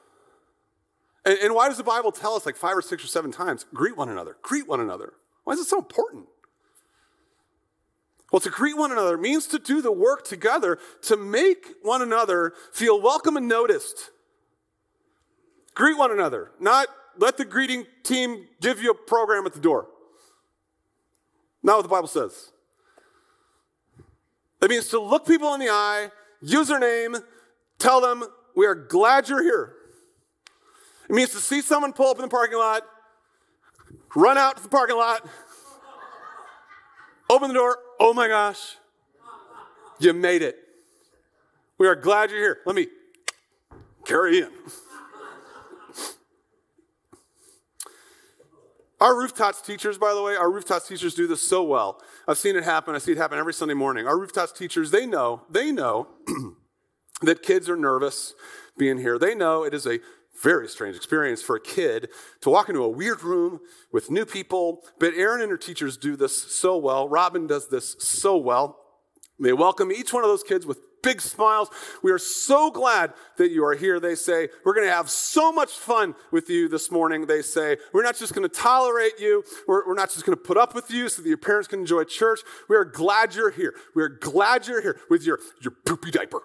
And, 1.25 1.39
and 1.41 1.55
why 1.55 1.69
does 1.69 1.77
the 1.77 1.85
Bible 1.85 2.13
tell 2.13 2.35
us 2.35 2.47
like 2.47 2.57
five 2.57 2.77
or 2.77 2.83
six 2.83 3.05
or 3.05 3.09
seven 3.09 3.33
times, 3.33 3.67
greet 3.75 3.97
one 3.97 4.09
another, 4.09 4.37
greet 4.43 4.67
one 4.67 4.81
another? 4.81 5.15
Why 5.45 5.53
is 5.53 5.61
it 5.61 5.67
so 5.67 5.79
important? 5.79 6.27
Well, 8.33 8.41
to 8.41 8.51
greet 8.51 8.77
one 8.77 8.91
another 8.91 9.17
means 9.17 9.47
to 9.49 9.59
do 9.59 9.81
the 9.81 9.93
work 9.93 10.25
together 10.25 10.79
to 11.03 11.17
make 11.17 11.69
one 11.83 12.03
another 12.03 12.55
feel 12.73 13.01
welcome 13.01 13.37
and 13.37 13.47
noticed. 13.47 14.11
Greet 15.75 15.97
one 15.97 16.11
another, 16.11 16.51
not 16.59 16.89
let 17.19 17.37
the 17.37 17.45
greeting 17.45 17.87
team 18.03 18.47
give 18.61 18.83
you 18.83 18.91
a 18.91 18.95
program 18.95 19.47
at 19.47 19.53
the 19.53 19.61
door. 19.61 19.89
Not 21.63 21.77
what 21.77 21.83
the 21.83 21.89
Bible 21.89 22.09
says. 22.09 22.53
It 24.63 24.71
means 24.71 24.89
to 24.89 25.01
look 25.01 25.27
people 25.27 25.55
in 25.55 25.61
the 25.61 25.69
eye, 25.69 26.11
use 26.41 26.69
their 26.69 26.79
name, 26.79 27.17
tell 27.79 28.01
them, 28.01 28.25
we 28.57 28.67
are 28.67 28.75
glad 28.75 29.29
you're 29.29 29.43
here. 29.43 29.75
It 31.09 31.15
means 31.15 31.31
to 31.31 31.39
see 31.39 31.61
someone 31.61 31.93
pull 31.93 32.09
up 32.09 32.17
in 32.17 32.23
the 32.23 32.29
parking 32.29 32.59
lot, 32.59 32.83
run 34.15 34.39
out 34.39 34.57
to 34.57 34.63
the 34.63 34.69
parking 34.69 34.97
lot, 34.97 35.29
open 37.31 37.49
the 37.49 37.55
door, 37.55 37.79
oh 37.99 38.13
my 38.15 38.29
gosh, 38.29 38.77
you 39.99 40.13
made 40.13 40.43
it. 40.43 40.57
We 41.79 41.87
are 41.87 41.95
glad 41.95 42.31
you're 42.31 42.41
here. 42.41 42.59
Let 42.65 42.77
me 42.77 42.87
carry 44.05 44.39
in. 44.39 44.51
Our 48.99 49.15
rooftops 49.15 49.61
teachers, 49.61 49.99
by 49.99 50.15
the 50.15 50.23
way, 50.23 50.37
our 50.37 50.51
rooftops 50.51 50.89
teachers 50.89 51.15
do 51.15 51.27
this 51.27 51.47
so 51.47 51.63
well. 51.63 52.01
I've 52.27 52.39
seen 52.39 52.57
it 52.57 52.65
happen. 52.65 52.95
I 52.95 52.99
see 52.99 53.13
it 53.13 53.19
happen 53.19 53.39
every 53.39 53.53
Sunday 53.53 53.75
morning. 53.75 54.07
Our 54.07 54.19
rooftops 54.19 54.53
teachers, 54.53 54.91
they 54.91 55.05
know, 55.05 55.43
they 55.51 55.71
know 55.71 56.09
that 57.23 57.43
kids 57.43 57.69
are 57.69 57.77
nervous 57.77 58.35
being 58.79 58.97
here. 58.97 59.19
They 59.19 59.35
know 59.35 59.65
it 59.65 59.75
is 59.75 59.87
a 59.87 59.99
very 60.43 60.69
strange 60.69 60.97
experience 60.97 61.43
for 61.43 61.57
a 61.57 61.61
kid 61.61 62.09
to 62.41 62.51
walk 62.51 62.69
into 62.69 62.83
a 62.83 62.89
weird 62.89 63.23
room 63.23 63.61
with 63.93 64.11
new 64.11 64.25
people. 64.25 64.83
But 64.99 65.15
Erin 65.15 65.43
and 65.43 65.51
her 65.51 65.57
teachers 65.57 65.97
do 65.97 66.17
this 66.17 66.37
so 66.55 66.77
well. 66.77 67.09
Robin 67.09 67.47
does 67.47 67.69
this 67.69 67.97
so 67.99 68.37
well. 68.37 68.79
They 69.39 69.53
welcome 69.53 69.93
each 69.93 70.13
one 70.13 70.25
of 70.25 70.31
those 70.31 70.43
kids 70.43 70.65
with 70.65 70.81
big 71.03 71.21
smiles. 71.21 71.71
We 72.03 72.11
are 72.11 72.19
so 72.19 72.71
glad 72.71 73.13
that 73.37 73.51
you 73.51 73.65
are 73.65 73.75
here, 73.75 74.01
they 74.01 74.15
say. 74.15 74.49
We're 74.65 74.75
going 74.75 74.89
to 74.89 74.93
have 74.93 75.11
so 75.11 75.53
much 75.53 75.71
fun 75.71 76.15
with 76.33 76.51
you 76.51 76.69
this 76.69 76.91
morning, 76.91 77.27
they 77.27 77.43
say. 77.43 77.77
We're 77.93 78.03
not 78.03 78.17
just 78.17 78.35
going 78.35 78.49
to 78.49 78.55
tolerate 78.55 79.21
you. 79.21 79.45
We're, 79.69 79.87
we're 79.87 79.95
not 79.95 80.11
just 80.11 80.25
going 80.27 80.37
to 80.37 80.43
put 80.43 80.57
up 80.57 80.75
with 80.75 80.91
you 80.91 81.09
so 81.09 81.23
that 81.23 81.29
your 81.29 81.39
parents 81.39 81.69
can 81.69 81.81
enjoy 81.81 82.05
church. 82.05 82.41
We 82.69 82.77
are 82.77 82.85
glad 82.85 83.35
you're 83.35 83.51
here. 83.51 83.75
We 83.95 84.03
are 84.03 84.09
glad 84.09 84.67
you're 84.67 84.83
here 84.83 84.99
with 85.09 85.25
your, 85.25 85.39
your 85.61 85.73
poopy 85.85 86.11
diaper 86.11 86.41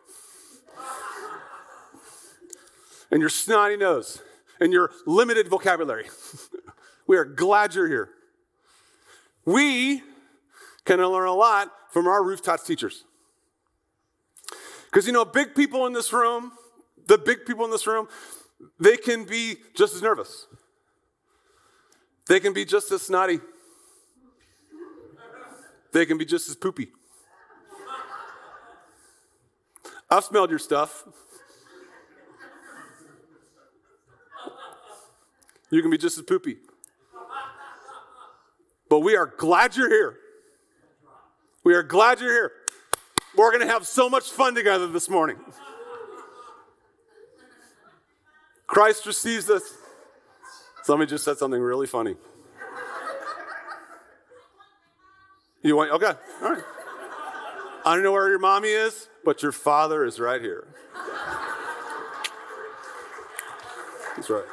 and 3.12 3.20
your 3.20 3.30
snotty 3.30 3.78
nose 3.78 4.22
and 4.60 4.72
your 4.72 4.92
limited 5.06 5.48
vocabulary. 5.48 6.06
we 7.08 7.18
are 7.18 7.26
glad 7.26 7.76
you're 7.76 7.88
here. 7.88 8.10
We 9.46 10.02
can 10.86 11.00
learn 11.00 11.28
a 11.28 11.34
lot 11.34 11.72
from 11.92 12.08
our 12.08 12.24
rooftops 12.24 12.64
teachers. 12.64 13.04
Because 14.86 15.06
you 15.08 15.14
know, 15.14 15.26
big 15.26 15.56
people 15.56 15.86
in 15.88 15.94
this 15.94 16.12
room, 16.14 16.52
the 17.08 17.18
big 17.18 17.46
people 17.46 17.66
in 17.66 17.72
this 17.72 17.88
room, 17.88 18.08
they 18.80 18.98
can 18.98 19.26
be 19.26 19.58
just 19.76 19.96
as 19.96 20.02
nervous. 20.02 20.48
They 22.28 22.40
can 22.40 22.54
be 22.54 22.66
just 22.66 22.92
as 22.92 23.02
snotty. 23.02 23.40
They 25.92 26.06
can 26.06 26.18
be 26.18 26.26
just 26.26 26.48
as 26.50 26.56
poopy. 26.56 26.90
I've 30.10 30.24
smelled 30.24 30.50
your 30.50 30.60
stuff. 30.60 31.06
You 35.72 35.82
can 35.82 35.90
be 35.90 35.98
just 35.98 36.18
as 36.18 36.24
poopy. 36.26 36.58
But 38.90 39.00
we 39.00 39.16
are 39.16 39.26
glad 39.26 39.76
you're 39.78 39.90
here. 39.90 40.18
We 41.64 41.74
are 41.74 41.84
glad 41.84 42.20
you're 42.20 42.34
here. 42.34 42.52
We're 43.38 43.52
going 43.52 43.66
to 43.66 43.74
have 43.74 43.88
so 43.88 44.10
much 44.10 44.30
fun 44.30 44.54
together 44.54 44.88
this 44.88 45.10
morning. 45.10 45.38
Christ 48.68 49.06
receives 49.06 49.50
us. 49.50 49.64
Somebody 50.84 51.10
just 51.10 51.24
said 51.24 51.38
something 51.38 51.62
really 51.62 51.88
funny. 51.88 52.16
You 55.64 55.78
want, 55.78 55.92
okay, 55.92 56.14
all 56.42 56.52
right. 56.52 56.64
I 57.86 57.96
don't 57.96 58.04
know 58.04 58.12
where 58.12 58.30
your 58.30 58.40
mommy 58.40 58.70
is, 58.70 59.08
but 59.24 59.42
your 59.42 59.52
father 59.52 60.04
is 60.04 60.20
right 60.20 60.42
here. 60.42 60.68
That's 64.16 64.30
right. 64.30 64.44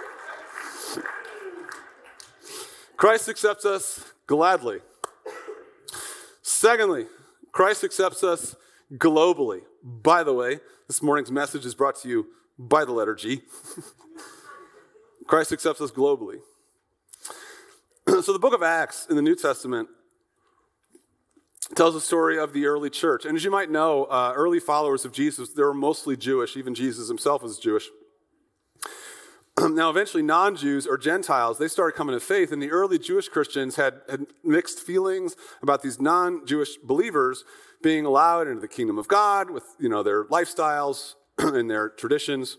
Christ 2.99 3.29
accepts 3.29 3.65
us 3.65 4.13
gladly. 4.27 4.81
Secondly, 6.43 7.07
Christ 7.53 7.85
accepts 7.85 8.25
us 8.25 8.57
globally. 8.93 9.61
By 9.85 10.25
the 10.25 10.35
way, 10.35 10.59
this 10.89 11.01
morning's 11.01 11.31
message 11.31 11.65
is 11.65 11.77
brought 11.77 11.95
to 12.03 12.09
you 12.09 12.27
by 12.59 12.85
the 12.85 12.91
letter 12.91 13.15
G. 13.15 13.43
Christ 15.29 15.53
accepts 15.53 15.81
us 15.81 15.93
globally. 15.93 16.41
so, 18.09 18.33
the 18.33 18.39
book 18.41 18.53
of 18.53 18.65
Acts 18.65 19.07
in 19.09 19.15
the 19.15 19.23
New 19.23 19.37
Testament 19.37 19.89
tells 21.77 21.95
the 21.95 22.01
story 22.01 22.37
of 22.37 22.53
the 22.53 22.67
early 22.67 22.91
church. 22.91 23.25
And 23.25 23.37
as 23.37 23.45
you 23.45 23.51
might 23.53 23.71
know, 23.71 24.07
uh, 24.07 24.33
early 24.35 24.59
followers 24.59 25.05
of 25.05 25.13
Jesus, 25.13 25.51
they 25.51 25.63
were 25.63 25.73
mostly 25.73 26.17
Jewish. 26.17 26.57
Even 26.57 26.75
Jesus 26.75 27.07
himself 27.07 27.45
was 27.45 27.61
Jewish. 27.61 27.91
now, 29.71 29.91
eventually, 29.91 30.23
non 30.23 30.57
Jews 30.57 30.87
or 30.87 30.99
Gentiles, 30.99 31.59
they 31.59 31.69
started 31.69 31.97
coming 31.97 32.15
to 32.15 32.21
faith, 32.21 32.53
and 32.53 32.63
the 32.63 32.71
early 32.71 32.99
Jewish 32.99 33.29
Christians 33.29 33.77
had, 33.77 34.01
had 34.09 34.27
mixed 34.45 34.81
feelings 34.81 35.37
about 35.63 35.83
these 35.83 36.01
non 36.01 36.47
Jewish 36.47 36.77
believers 36.77 37.45
being 37.83 38.05
allowed 38.05 38.49
into 38.49 38.61
the 38.61 38.69
kingdom 38.69 38.99
of 38.99 39.09
God 39.09 39.51
with 39.51 39.65
you 39.79 39.89
know, 39.89 40.03
their 40.03 40.25
lifestyles 40.25 41.15
and 41.39 41.71
their 41.71 41.89
traditions. 41.89 42.59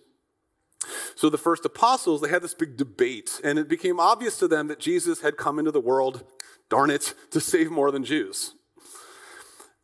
So 1.15 1.29
the 1.29 1.37
first 1.37 1.65
apostles, 1.65 2.21
they 2.21 2.29
had 2.29 2.41
this 2.41 2.53
big 2.53 2.77
debate, 2.77 3.41
and 3.43 3.59
it 3.59 3.67
became 3.67 3.99
obvious 3.99 4.39
to 4.39 4.47
them 4.47 4.67
that 4.67 4.79
Jesus 4.79 5.21
had 5.21 5.35
come 5.35 5.59
into 5.59 5.71
the 5.71 5.81
world, 5.81 6.23
darn 6.69 6.89
it, 6.89 7.13
to 7.31 7.39
save 7.39 7.69
more 7.69 7.91
than 7.91 8.03
Jews. 8.03 8.53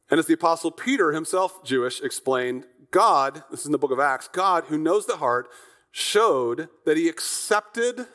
And 0.09 0.19
as 0.19 0.27
the 0.27 0.35
apostle 0.35 0.71
Peter, 0.71 1.11
himself 1.11 1.63
Jewish, 1.63 2.01
explained, 2.01 2.65
God, 2.91 3.43
this 3.51 3.61
is 3.61 3.65
in 3.65 3.71
the 3.71 3.77
book 3.77 3.91
of 3.91 3.99
Acts, 3.99 4.29
God, 4.29 4.65
who 4.65 4.77
knows 4.77 5.05
the 5.05 5.17
heart, 5.17 5.49
showed 5.97 6.67
that 6.83 6.97
he 6.97 7.07
accepted 7.07 8.05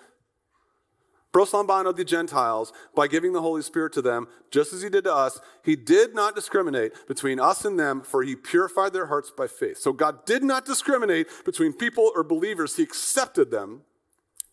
proslambano 1.33 1.97
the 1.97 2.05
Gentiles 2.05 2.75
by 2.95 3.09
giving 3.09 3.33
the 3.33 3.41
Holy 3.41 3.63
Spirit 3.63 3.95
to 3.95 4.03
them, 4.03 4.29
just 4.51 4.75
as 4.75 4.83
he 4.83 4.91
did 4.91 5.05
to 5.05 5.15
us. 5.15 5.41
He 5.65 5.77
did 5.77 6.15
not 6.15 6.35
discriminate 6.35 6.93
between 7.09 7.41
us 7.41 7.65
and 7.65 7.81
them, 7.81 8.03
for 8.03 8.23
he 8.23 8.37
purified 8.37 8.93
their 8.93 9.07
hearts 9.07 9.33
by 9.35 9.47
faith. 9.47 9.79
So 9.79 9.95
God 9.95 10.27
did 10.27 10.43
not 10.43 10.67
discriminate 10.67 11.29
between 11.47 11.73
people 11.73 12.13
or 12.15 12.23
believers. 12.23 12.77
He 12.77 12.83
accepted 12.83 13.51
them 13.51 13.81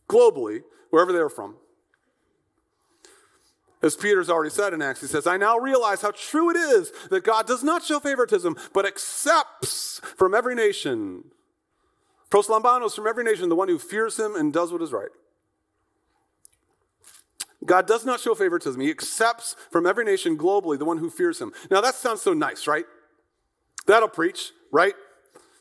globally, 0.08 0.62
wherever 0.90 1.12
they 1.12 1.20
were 1.20 1.30
from. 1.30 1.58
As 3.84 3.98
Peter's 3.98 4.30
already 4.30 4.52
said 4.52 4.74
in 4.74 4.82
Acts, 4.82 5.02
he 5.02 5.08
says, 5.08 5.28
I 5.28 5.36
now 5.36 5.58
realize 5.58 6.02
how 6.02 6.12
true 6.12 6.50
it 6.50 6.56
is 6.56 6.94
that 7.10 7.26
God 7.26 7.46
does 7.46 7.62
not 7.62 7.84
show 7.84 8.00
favoritism, 8.00 8.56
but 8.74 8.86
accepts 8.86 10.00
from 10.16 10.34
every 10.34 10.56
nation. 10.56 11.26
Proslambanos 12.30 12.94
from 12.94 13.08
every 13.08 13.24
nation, 13.24 13.50
the 13.50 13.56
one 13.56 13.70
who 13.70 13.80
fears 13.80 14.20
him 14.20 14.36
and 14.36 14.52
does 14.52 14.72
what 14.72 14.82
is 14.82 14.92
right. 14.92 15.10
God 17.66 17.88
does 17.88 18.06
not 18.06 18.20
show 18.20 18.36
favoritism. 18.36 18.80
He 18.80 18.90
accepts 18.90 19.56
from 19.72 19.86
every 19.86 20.06
nation 20.06 20.38
globally 20.38 20.78
the 20.78 20.86
one 20.86 20.98
who 20.98 21.10
fears 21.10 21.40
him. 21.40 21.52
Now 21.70 21.82
that 21.82 21.96
sounds 21.96 22.22
so 22.22 22.34
nice, 22.34 22.68
right? 22.68 22.86
That'll 23.86 24.10
preach, 24.10 24.52
right? 24.72 24.94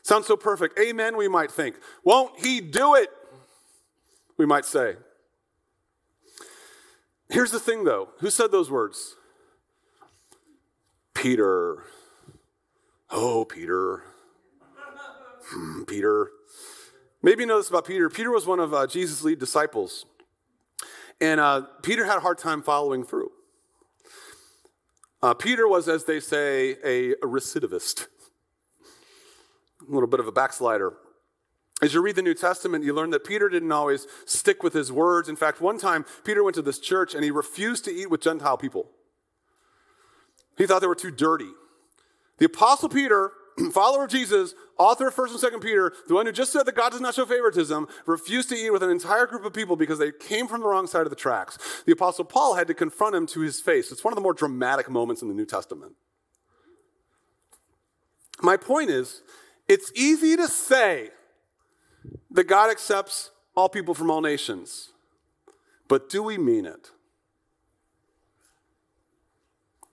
Sounds 0.03 0.27
so 0.27 0.37
perfect. 0.37 0.79
Amen, 0.79 1.17
we 1.17 1.27
might 1.27 1.51
think. 1.51 1.75
Won't 2.03 2.39
he 2.39 2.61
do 2.61 2.95
it? 2.95 3.09
We 4.37 4.45
might 4.45 4.65
say. 4.65 4.95
Here's 7.29 7.51
the 7.51 7.59
thing, 7.59 7.83
though. 7.83 8.09
Who 8.19 8.29
said 8.29 8.51
those 8.51 8.71
words? 8.71 9.15
Peter. 11.13 11.83
Oh, 13.09 13.43
Peter. 13.43 14.03
Hmm, 15.49 15.83
Peter. 15.83 16.29
Maybe 17.21 17.43
you 17.43 17.47
know 17.47 17.57
this 17.57 17.69
about 17.69 17.85
Peter. 17.85 18.09
Peter 18.09 18.31
was 18.31 18.45
one 18.45 18.59
of 18.59 18.73
uh, 18.73 18.87
Jesus' 18.87 19.23
lead 19.23 19.39
disciples. 19.39 20.05
And 21.19 21.39
uh, 21.39 21.61
Peter 21.81 22.05
had 22.05 22.17
a 22.17 22.19
hard 22.21 22.37
time 22.37 22.61
following 22.61 23.03
through. 23.03 23.31
Uh, 25.21 25.33
Peter 25.33 25.67
was, 25.67 25.87
as 25.87 26.05
they 26.05 26.19
say, 26.19 26.75
a, 26.83 27.13
a 27.13 27.25
recidivist, 27.25 28.05
a 29.81 29.91
little 29.91 30.07
bit 30.07 30.19
of 30.19 30.27
a 30.27 30.31
backslider. 30.31 30.93
As 31.81 31.93
you 31.93 32.01
read 32.01 32.15
the 32.15 32.21
New 32.21 32.35
Testament, 32.35 32.83
you 32.83 32.93
learn 32.93 33.09
that 33.11 33.23
Peter 33.23 33.49
didn't 33.49 33.71
always 33.71 34.07
stick 34.25 34.61
with 34.61 34.73
his 34.73 34.91
words. 34.91 35.27
In 35.27 35.35
fact, 35.35 35.59
one 35.59 35.79
time, 35.79 36.05
Peter 36.23 36.43
went 36.43 36.55
to 36.55 36.61
this 36.61 36.79
church 36.79 37.15
and 37.15 37.23
he 37.23 37.31
refused 37.31 37.85
to 37.85 37.91
eat 37.91 38.09
with 38.09 38.21
Gentile 38.21 38.57
people. 38.57 38.91
He 40.57 40.65
thought 40.65 40.81
they 40.81 40.87
were 40.87 40.95
too 40.95 41.11
dirty. 41.11 41.49
The 42.39 42.45
Apostle 42.45 42.89
Peter, 42.89 43.31
follower 43.71 44.05
of 44.05 44.11
Jesus, 44.11 44.53
author 44.77 45.07
of 45.07 45.15
1st 45.15 45.43
and 45.43 45.53
2nd 45.53 45.63
Peter, 45.63 45.93
the 46.07 46.13
one 46.13 46.25
who 46.25 46.31
just 46.31 46.51
said 46.51 46.65
that 46.65 46.75
God 46.75 46.91
does 46.91 47.01
not 47.01 47.15
show 47.15 47.25
favoritism, 47.25 47.87
refused 48.05 48.49
to 48.49 48.55
eat 48.55 48.71
with 48.71 48.83
an 48.83 48.89
entire 48.89 49.25
group 49.25 49.45
of 49.45 49.53
people 49.53 49.75
because 49.75 49.99
they 49.99 50.11
came 50.11 50.47
from 50.47 50.61
the 50.61 50.67
wrong 50.67 50.87
side 50.87 51.03
of 51.03 51.09
the 51.09 51.15
tracks. 51.15 51.57
The 51.85 51.93
Apostle 51.93 52.25
Paul 52.25 52.55
had 52.55 52.67
to 52.67 52.73
confront 52.73 53.15
him 53.15 53.27
to 53.27 53.41
his 53.41 53.59
face. 53.59 53.91
It's 53.91 54.03
one 54.03 54.13
of 54.13 54.15
the 54.15 54.21
more 54.21 54.33
dramatic 54.33 54.89
moments 54.89 55.21
in 55.21 55.27
the 55.27 55.33
New 55.33 55.45
Testament. 55.45 55.93
My 58.41 58.57
point 58.57 58.89
is, 58.91 59.23
it's 59.67 59.91
easy 59.95 60.35
to 60.37 60.47
say, 60.47 61.09
that 62.31 62.45
God 62.45 62.69
accepts 62.69 63.31
all 63.55 63.69
people 63.69 63.93
from 63.93 64.11
all 64.11 64.21
nations. 64.21 64.91
But 65.87 66.09
do 66.09 66.21
we 66.21 66.37
mean 66.37 66.65
it? 66.65 66.91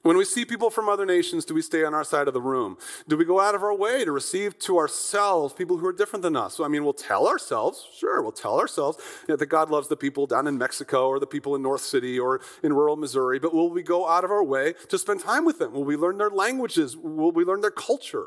When 0.05 0.19
we 0.19 0.27
see 0.27 0.45
people 0.45 0.69
from 0.69 0.91
other 0.91 1.07
nations, 1.07 1.47
do 1.47 1.55
we 1.55 1.63
stay 1.63 1.83
on 1.83 1.95
our 1.95 2.05
side 2.05 2.29
of 2.29 2.35
the 2.35 2.41
room? 2.41 2.77
Do 3.09 3.17
we 3.17 3.25
go 3.25 3.41
out 3.41 3.55
of 3.55 3.63
our 3.63 3.75
way 3.75 4.05
to 4.05 4.13
receive 4.13 4.59
to 4.59 4.77
ourselves 4.77 5.55
people 5.55 5.79
who 5.79 5.87
are 5.87 5.95
different 5.95 6.23
than 6.23 6.37
us? 6.37 6.53
So, 6.53 6.63
I 6.63 6.69
mean, 6.69 6.85
we'll 6.85 6.93
tell 6.93 7.27
ourselves, 7.27 7.89
sure, 7.99 8.21
we'll 8.21 8.31
tell 8.31 8.61
ourselves 8.61 8.99
you 9.23 9.33
know, 9.33 9.37
that 9.37 9.47
God 9.47 9.71
loves 9.71 9.89
the 9.89 9.97
people 9.97 10.27
down 10.27 10.47
in 10.47 10.59
Mexico 10.59 11.09
or 11.09 11.19
the 11.19 11.27
people 11.27 11.55
in 11.55 11.63
North 11.63 11.81
City 11.81 12.19
or 12.21 12.43
in 12.63 12.75
rural 12.75 12.97
Missouri, 12.97 13.39
but 13.39 13.55
will 13.55 13.71
we 13.71 13.83
go 13.83 14.07
out 14.07 14.25
of 14.25 14.31
our 14.31 14.45
way 14.45 14.75
to 14.91 14.99
spend 14.99 15.21
time 15.21 15.47
with 15.47 15.59
them? 15.59 15.73
Will 15.73 15.85
we 15.85 15.97
learn 15.97 16.19
their 16.19 16.29
languages? 16.29 16.95
Will 16.99 17.33
we 17.33 17.43
learn 17.43 17.63
their 17.63 17.71
culture? 17.71 18.27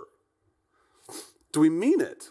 Do 1.51 1.59
we 1.59 1.69
mean 1.69 2.01
it? 2.01 2.29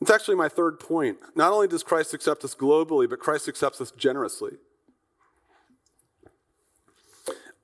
It's 0.00 0.10
actually 0.10 0.34
my 0.34 0.48
third 0.48 0.80
point. 0.80 1.18
Not 1.36 1.52
only 1.52 1.68
does 1.68 1.84
Christ 1.84 2.12
accept 2.12 2.42
us 2.42 2.56
globally, 2.56 3.08
but 3.08 3.20
Christ 3.20 3.46
accepts 3.46 3.80
us 3.80 3.92
generously. 3.92 4.54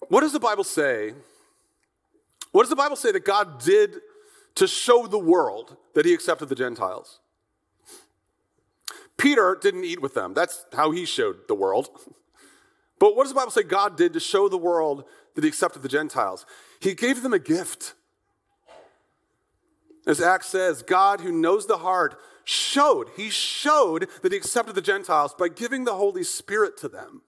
What 0.08 0.20
does 0.20 0.32
the 0.32 0.40
Bible 0.40 0.64
say? 0.64 1.14
What 2.52 2.62
does 2.62 2.70
the 2.70 2.76
Bible 2.76 2.96
say 2.96 3.12
that 3.12 3.24
God 3.24 3.60
did 3.60 4.00
to 4.54 4.66
show 4.68 5.06
the 5.06 5.18
world 5.18 5.76
that 5.94 6.06
he 6.06 6.14
accepted 6.14 6.48
the 6.48 6.54
Gentiles? 6.54 7.18
Peter 9.16 9.58
didn't 9.60 9.84
eat 9.84 10.02
with 10.02 10.14
them. 10.14 10.34
That's 10.34 10.64
how 10.72 10.90
he 10.90 11.04
showed 11.04 11.48
the 11.48 11.54
world. 11.54 11.88
But 13.00 13.16
what 13.16 13.24
does 13.24 13.32
the 13.32 13.36
Bible 13.36 13.50
say 13.50 13.64
God 13.64 13.96
did 13.96 14.12
to 14.12 14.20
show 14.20 14.48
the 14.48 14.56
world 14.56 15.04
that 15.34 15.42
he 15.42 15.48
accepted 15.48 15.82
the 15.82 15.88
Gentiles? 15.88 16.46
He 16.80 16.94
gave 16.94 17.22
them 17.22 17.32
a 17.32 17.40
gift. 17.40 17.94
As 20.06 20.20
Acts 20.20 20.46
says, 20.46 20.80
God 20.80 21.20
who 21.20 21.32
knows 21.32 21.66
the 21.66 21.78
heart 21.78 22.16
showed, 22.44 23.08
he 23.16 23.30
showed 23.30 24.08
that 24.22 24.30
he 24.30 24.38
accepted 24.38 24.74
the 24.74 24.80
Gentiles 24.80 25.34
by 25.34 25.48
giving 25.48 25.84
the 25.84 25.96
Holy 25.96 26.22
Spirit 26.22 26.76
to 26.78 26.88
them. 26.88 27.22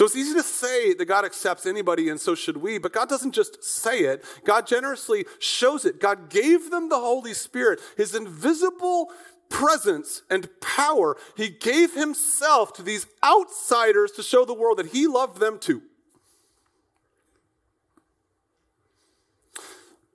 So 0.00 0.06
it's 0.06 0.16
easy 0.16 0.32
to 0.32 0.42
say 0.42 0.94
that 0.94 1.04
God 1.04 1.26
accepts 1.26 1.66
anybody, 1.66 2.08
and 2.08 2.18
so 2.18 2.34
should 2.34 2.56
we, 2.56 2.78
but 2.78 2.94
God 2.94 3.10
doesn't 3.10 3.32
just 3.32 3.62
say 3.62 3.98
it, 3.98 4.24
God 4.46 4.66
generously 4.66 5.26
shows 5.40 5.84
it. 5.84 6.00
God 6.00 6.30
gave 6.30 6.70
them 6.70 6.88
the 6.88 6.98
Holy 6.98 7.34
Spirit, 7.34 7.80
his 7.98 8.14
invisible 8.14 9.10
presence 9.50 10.22
and 10.30 10.48
power. 10.62 11.18
He 11.36 11.50
gave 11.50 11.92
himself 11.92 12.72
to 12.76 12.82
these 12.82 13.06
outsiders 13.22 14.12
to 14.12 14.22
show 14.22 14.46
the 14.46 14.54
world 14.54 14.78
that 14.78 14.86
he 14.86 15.06
loved 15.06 15.38
them 15.38 15.58
too. 15.58 15.82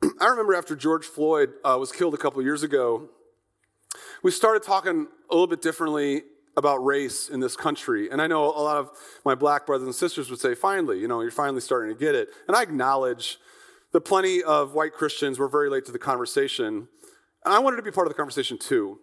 I 0.20 0.26
remember 0.30 0.56
after 0.56 0.76
George 0.76 1.06
Floyd 1.06 1.54
uh, 1.64 1.78
was 1.80 1.92
killed 1.92 2.16
a 2.16 2.18
couple 2.18 2.42
years 2.42 2.64
ago, 2.64 3.08
we 4.24 4.32
started 4.32 4.64
talking 4.64 5.06
a 5.30 5.34
little 5.36 5.46
bit 5.46 5.62
differently 5.62 6.24
about 6.58 6.84
race 6.84 7.30
in 7.30 7.40
this 7.40 7.56
country. 7.56 8.10
And 8.10 8.22
I 8.22 8.28
know 8.28 8.46
a 8.46 8.62
lot 8.62 8.78
of 8.78 8.92
my 9.26 9.36
black 9.36 9.66
brothers 9.66 9.86
and 9.86 9.96
sisters 9.96 10.30
would 10.30 10.40
say, 10.40 10.56
finally, 10.56 11.00
you 11.00 11.08
know, 11.08 11.22
you're 11.22 11.32
finally 11.32 11.62
starting 11.62 11.94
to 11.94 12.00
get 12.00 12.16
it. 12.16 12.30
And 12.48 12.56
I 12.56 12.62
acknowledge 12.62 13.38
that 13.92 14.02
plenty 14.02 14.42
of 14.42 14.74
white 14.74 14.94
Christians 14.94 15.40
were 15.40 15.48
very 15.48 15.70
late 15.70 15.86
to 15.86 15.92
the 15.92 16.00
conversation. 16.00 16.88
And 17.46 17.54
I 17.54 17.60
wanted 17.60 17.78
to 17.78 17.84
be 17.84 17.92
part 17.92 18.08
of 18.08 18.12
the 18.12 18.18
conversation 18.18 18.58
too, 18.58 19.00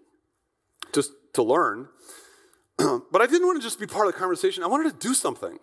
just 0.92 1.12
to 1.34 1.42
learn. 1.42 1.88
but 2.76 3.20
I 3.20 3.26
didn't 3.26 3.46
want 3.46 3.60
to 3.60 3.62
just 3.62 3.78
be 3.78 3.86
part 3.86 4.06
of 4.06 4.12
the 4.12 4.18
conversation, 4.18 4.64
I 4.64 4.66
wanted 4.66 4.98
to 4.98 5.08
do 5.08 5.14
something. 5.14 5.58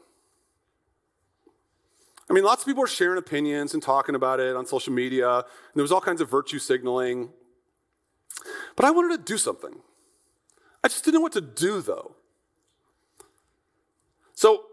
I 2.30 2.34
mean, 2.34 2.44
lots 2.44 2.62
of 2.62 2.68
people 2.68 2.84
are 2.84 2.88
sharing 2.88 3.18
opinions 3.18 3.74
and 3.74 3.82
talking 3.82 4.14
about 4.14 4.40
it 4.40 4.56
on 4.56 4.66
social 4.68 4.94
media, 4.94 5.38
and 5.38 5.46
there 5.74 5.82
was 5.82 5.92
all 5.92 6.02
kinds 6.02 6.22
of 6.22 6.30
virtue 6.30 6.60
signaling. 6.60 7.30
But 8.76 8.86
I 8.86 8.92
wanted 8.92 9.18
to 9.18 9.24
do 9.24 9.38
something. 9.38 9.80
I 10.84 10.88
just 10.88 11.04
didn't 11.04 11.16
know 11.16 11.22
what 11.22 11.34
to 11.34 11.42
do, 11.42 11.82
though. 11.82 12.16
So, 14.34 14.64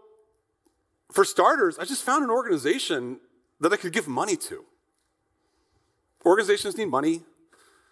for 1.11 1.25
starters, 1.25 1.77
I 1.77 1.85
just 1.85 2.03
found 2.03 2.23
an 2.23 2.29
organization 2.29 3.19
that 3.59 3.73
I 3.73 3.77
could 3.77 3.91
give 3.91 4.07
money 4.07 4.35
to. 4.37 4.63
Organizations 6.25 6.77
need 6.77 6.85
money. 6.85 7.23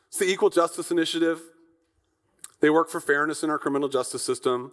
It's 0.07 0.19
the 0.19 0.25
Equal 0.25 0.49
Justice 0.49 0.91
Initiative. 0.91 1.41
They 2.59 2.69
work 2.69 2.89
for 2.89 2.99
fairness 2.99 3.43
in 3.43 3.49
our 3.49 3.59
criminal 3.59 3.89
justice 3.89 4.23
system. 4.23 4.71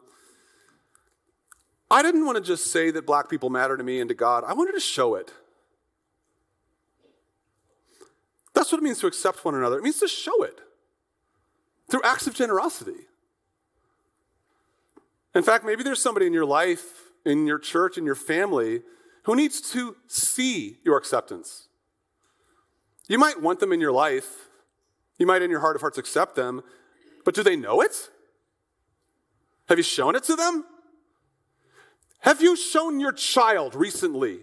I 1.90 2.02
didn't 2.02 2.24
want 2.24 2.37
to 2.37 2.42
just 2.42 2.72
say 2.72 2.90
that 2.90 3.05
black 3.05 3.28
people 3.28 3.50
matter 3.50 3.76
to 3.76 3.85
me 3.85 4.00
and 4.00 4.09
to 4.09 4.14
God, 4.14 4.44
I 4.46 4.55
wanted 4.55 4.72
to 4.72 4.81
show 4.81 5.14
it. 5.14 5.33
That's 8.55 8.72
what 8.72 8.78
it 8.78 8.85
means 8.85 8.98
to 9.00 9.07
accept 9.07 9.44
one 9.44 9.55
another. 9.55 9.78
It 9.78 9.83
means 9.83 9.98
to 10.00 10.09
show 10.09 10.42
it 10.42 10.61
through 11.90 12.02
acts 12.05 12.26
of 12.26 12.35
generosity. 12.35 13.09
In 15.35 15.42
fact, 15.42 15.64
maybe 15.64 15.83
there's 15.83 16.03
somebody 16.03 16.27
in 16.27 16.33
your 16.33 16.45
life, 16.45 17.11
in 17.25 17.47
your 17.47 17.59
church, 17.59 17.97
in 17.97 18.05
your 18.05 18.14
family, 18.14 18.83
who 19.25 19.35
needs 19.35 19.61
to 19.73 19.97
see 20.07 20.79
your 20.85 20.97
acceptance. 20.97 21.68
You 23.09 23.18
might 23.18 23.40
want 23.40 23.61
them 23.61 23.73
in 23.73 23.81
your 23.81 23.92
life. 23.92 24.49
You 25.18 25.27
might, 25.27 25.42
in 25.42 25.51
your 25.51 25.61
heart 25.61 25.77
of 25.77 25.83
hearts, 25.83 25.99
accept 25.99 26.35
them. 26.35 26.62
But 27.25 27.35
do 27.35 27.42
they 27.42 27.57
know 27.57 27.81
it? 27.81 28.11
Have 29.68 29.79
you 29.79 29.85
shown 29.85 30.16
it 30.16 30.25
to 30.25 30.37
them? 30.37 30.64
Have 32.21 32.40
you 32.40 32.57
shown 32.57 33.01
your 33.01 33.12
child 33.12 33.75
recently 33.75 34.40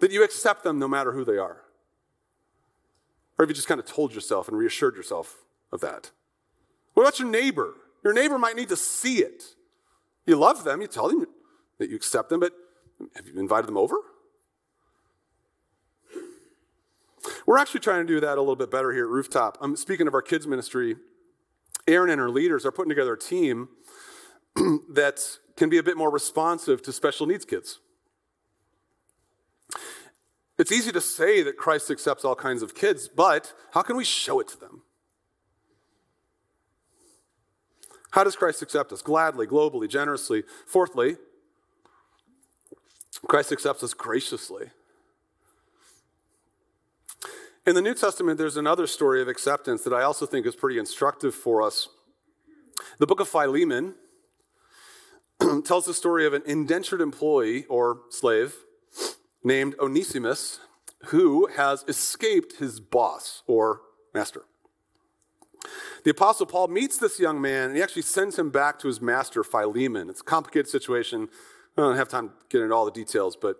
that 0.00 0.10
you 0.10 0.24
accept 0.24 0.64
them 0.64 0.78
no 0.78 0.88
matter 0.88 1.12
who 1.12 1.24
they 1.24 1.38
are? 1.38 1.62
Or 3.38 3.44
have 3.44 3.48
you 3.48 3.54
just 3.54 3.68
kind 3.68 3.80
of 3.80 3.86
told 3.86 4.14
yourself 4.14 4.48
and 4.48 4.56
reassured 4.56 4.96
yourself 4.96 5.44
of 5.72 5.80
that? 5.80 6.10
What 6.94 7.02
about 7.02 7.18
your 7.18 7.28
neighbor? 7.28 7.74
Your 8.02 8.12
neighbor 8.12 8.38
might 8.38 8.56
need 8.56 8.68
to 8.68 8.76
see 8.76 9.18
it. 9.18 9.53
You 10.26 10.36
love 10.36 10.64
them, 10.64 10.80
you 10.80 10.86
tell 10.86 11.08
them 11.08 11.26
that 11.78 11.90
you 11.90 11.96
accept 11.96 12.30
them, 12.30 12.40
but 12.40 12.52
have 13.14 13.26
you 13.26 13.38
invited 13.38 13.66
them 13.66 13.76
over? 13.76 13.96
We're 17.46 17.58
actually 17.58 17.80
trying 17.80 18.06
to 18.06 18.12
do 18.12 18.20
that 18.20 18.38
a 18.38 18.40
little 18.40 18.56
bit 18.56 18.70
better 18.70 18.92
here 18.92 19.04
at 19.04 19.10
Rooftop. 19.10 19.58
I'm 19.60 19.76
speaking 19.76 20.06
of 20.06 20.14
our 20.14 20.22
kids' 20.22 20.46
ministry. 20.46 20.96
Erin 21.86 22.10
and 22.10 22.20
her 22.20 22.30
leaders 22.30 22.64
are 22.64 22.72
putting 22.72 22.88
together 22.88 23.14
a 23.14 23.18
team 23.18 23.68
that 24.90 25.20
can 25.56 25.68
be 25.68 25.78
a 25.78 25.82
bit 25.82 25.96
more 25.96 26.10
responsive 26.10 26.82
to 26.82 26.92
special 26.92 27.26
needs 27.26 27.44
kids. 27.44 27.80
It's 30.56 30.72
easy 30.72 30.92
to 30.92 31.00
say 31.00 31.42
that 31.42 31.56
Christ 31.56 31.90
accepts 31.90 32.24
all 32.24 32.36
kinds 32.36 32.62
of 32.62 32.74
kids, 32.74 33.08
but 33.08 33.52
how 33.72 33.82
can 33.82 33.96
we 33.96 34.04
show 34.04 34.40
it 34.40 34.48
to 34.48 34.58
them? 34.58 34.82
How 38.14 38.22
does 38.22 38.36
Christ 38.36 38.62
accept 38.62 38.92
us? 38.92 39.02
Gladly, 39.02 39.44
globally, 39.44 39.88
generously. 39.88 40.44
Fourthly, 40.68 41.16
Christ 43.26 43.50
accepts 43.50 43.82
us 43.82 43.92
graciously. 43.92 44.66
In 47.66 47.74
the 47.74 47.82
New 47.82 47.92
Testament, 47.92 48.38
there's 48.38 48.56
another 48.56 48.86
story 48.86 49.20
of 49.20 49.26
acceptance 49.26 49.82
that 49.82 49.92
I 49.92 50.02
also 50.02 50.26
think 50.26 50.46
is 50.46 50.54
pretty 50.54 50.78
instructive 50.78 51.34
for 51.34 51.60
us. 51.60 51.88
The 53.00 53.06
book 53.08 53.18
of 53.18 53.26
Philemon 53.26 53.96
tells 55.64 55.86
the 55.86 55.92
story 55.92 56.24
of 56.24 56.34
an 56.34 56.42
indentured 56.46 57.00
employee 57.00 57.64
or 57.64 58.02
slave 58.10 58.54
named 59.42 59.74
Onesimus 59.80 60.60
who 61.06 61.48
has 61.56 61.84
escaped 61.88 62.58
his 62.58 62.78
boss 62.78 63.42
or 63.48 63.80
master. 64.14 64.44
The 66.04 66.10
Apostle 66.10 66.46
Paul 66.46 66.68
meets 66.68 66.98
this 66.98 67.18
young 67.18 67.40
man 67.40 67.68
and 67.68 67.76
he 67.76 67.82
actually 67.82 68.02
sends 68.02 68.38
him 68.38 68.50
back 68.50 68.78
to 68.80 68.88
his 68.88 69.00
master, 69.00 69.42
Philemon. 69.42 70.10
It's 70.10 70.20
a 70.20 70.24
complicated 70.24 70.68
situation. 70.68 71.28
I 71.76 71.80
don't 71.80 71.96
have 71.96 72.08
time 72.08 72.28
to 72.28 72.34
get 72.48 72.62
into 72.62 72.74
all 72.74 72.84
the 72.84 72.90
details, 72.90 73.36
but 73.36 73.56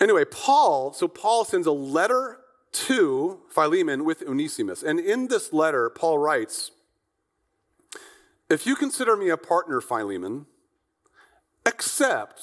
anyway, 0.00 0.24
Paul, 0.24 0.92
so 0.92 1.08
Paul 1.08 1.44
sends 1.44 1.66
a 1.66 1.72
letter 1.72 2.38
to 2.72 3.40
Philemon 3.50 4.04
with 4.04 4.22
Onesimus. 4.26 4.82
And 4.82 4.98
in 4.98 5.28
this 5.28 5.52
letter, 5.52 5.90
Paul 5.90 6.18
writes, 6.18 6.70
If 8.48 8.66
you 8.66 8.74
consider 8.74 9.16
me 9.16 9.28
a 9.28 9.36
partner, 9.36 9.80
Philemon, 9.80 10.46
accept, 11.66 12.42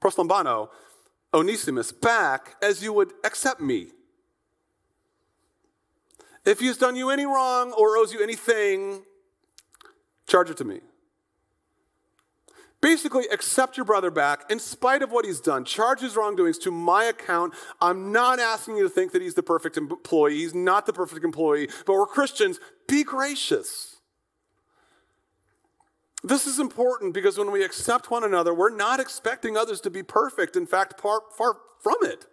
proslambano, 0.00 0.68
Onesimus 1.32 1.92
back 1.92 2.56
as 2.62 2.82
you 2.82 2.92
would 2.92 3.12
accept 3.24 3.60
me. 3.60 3.88
If 6.44 6.60
he 6.60 6.66
has 6.66 6.76
done 6.76 6.96
you 6.96 7.10
any 7.10 7.24
wrong 7.24 7.72
or 7.72 7.96
owes 7.96 8.12
you 8.12 8.22
anything, 8.22 9.02
charge 10.26 10.50
it 10.50 10.56
to 10.58 10.64
me. 10.64 10.80
Basically, 12.80 13.24
accept 13.32 13.78
your 13.78 13.86
brother 13.86 14.10
back 14.10 14.50
in 14.50 14.58
spite 14.58 15.00
of 15.00 15.10
what 15.10 15.24
he's 15.24 15.40
done. 15.40 15.64
Charge 15.64 16.00
his 16.00 16.16
wrongdoings 16.16 16.58
to 16.58 16.70
my 16.70 17.04
account. 17.04 17.54
I'm 17.80 18.12
not 18.12 18.38
asking 18.38 18.76
you 18.76 18.82
to 18.82 18.90
think 18.90 19.12
that 19.12 19.22
he's 19.22 19.32
the 19.32 19.42
perfect 19.42 19.78
employee. 19.78 20.34
He's 20.34 20.54
not 20.54 20.84
the 20.84 20.92
perfect 20.92 21.24
employee, 21.24 21.70
but 21.86 21.94
we're 21.94 22.04
Christians. 22.04 22.60
Be 22.86 23.02
gracious. 23.02 23.96
This 26.22 26.46
is 26.46 26.58
important 26.58 27.14
because 27.14 27.38
when 27.38 27.52
we 27.52 27.64
accept 27.64 28.10
one 28.10 28.22
another, 28.22 28.52
we're 28.52 28.74
not 28.74 29.00
expecting 29.00 29.56
others 29.56 29.80
to 29.80 29.90
be 29.90 30.02
perfect. 30.02 30.54
In 30.54 30.66
fact, 30.66 31.00
far, 31.00 31.22
far 31.36 31.56
from 31.80 31.96
it. 32.02 32.26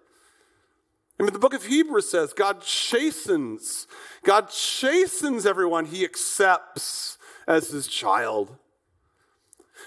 I 1.21 1.23
mean, 1.23 1.33
the 1.33 1.39
book 1.39 1.53
of 1.53 1.63
Hebrews 1.63 2.09
says 2.09 2.33
God 2.33 2.63
chastens. 2.63 3.85
God 4.23 4.49
chastens 4.49 5.45
everyone 5.45 5.85
he 5.85 6.03
accepts 6.03 7.19
as 7.47 7.69
his 7.69 7.85
child. 7.85 8.57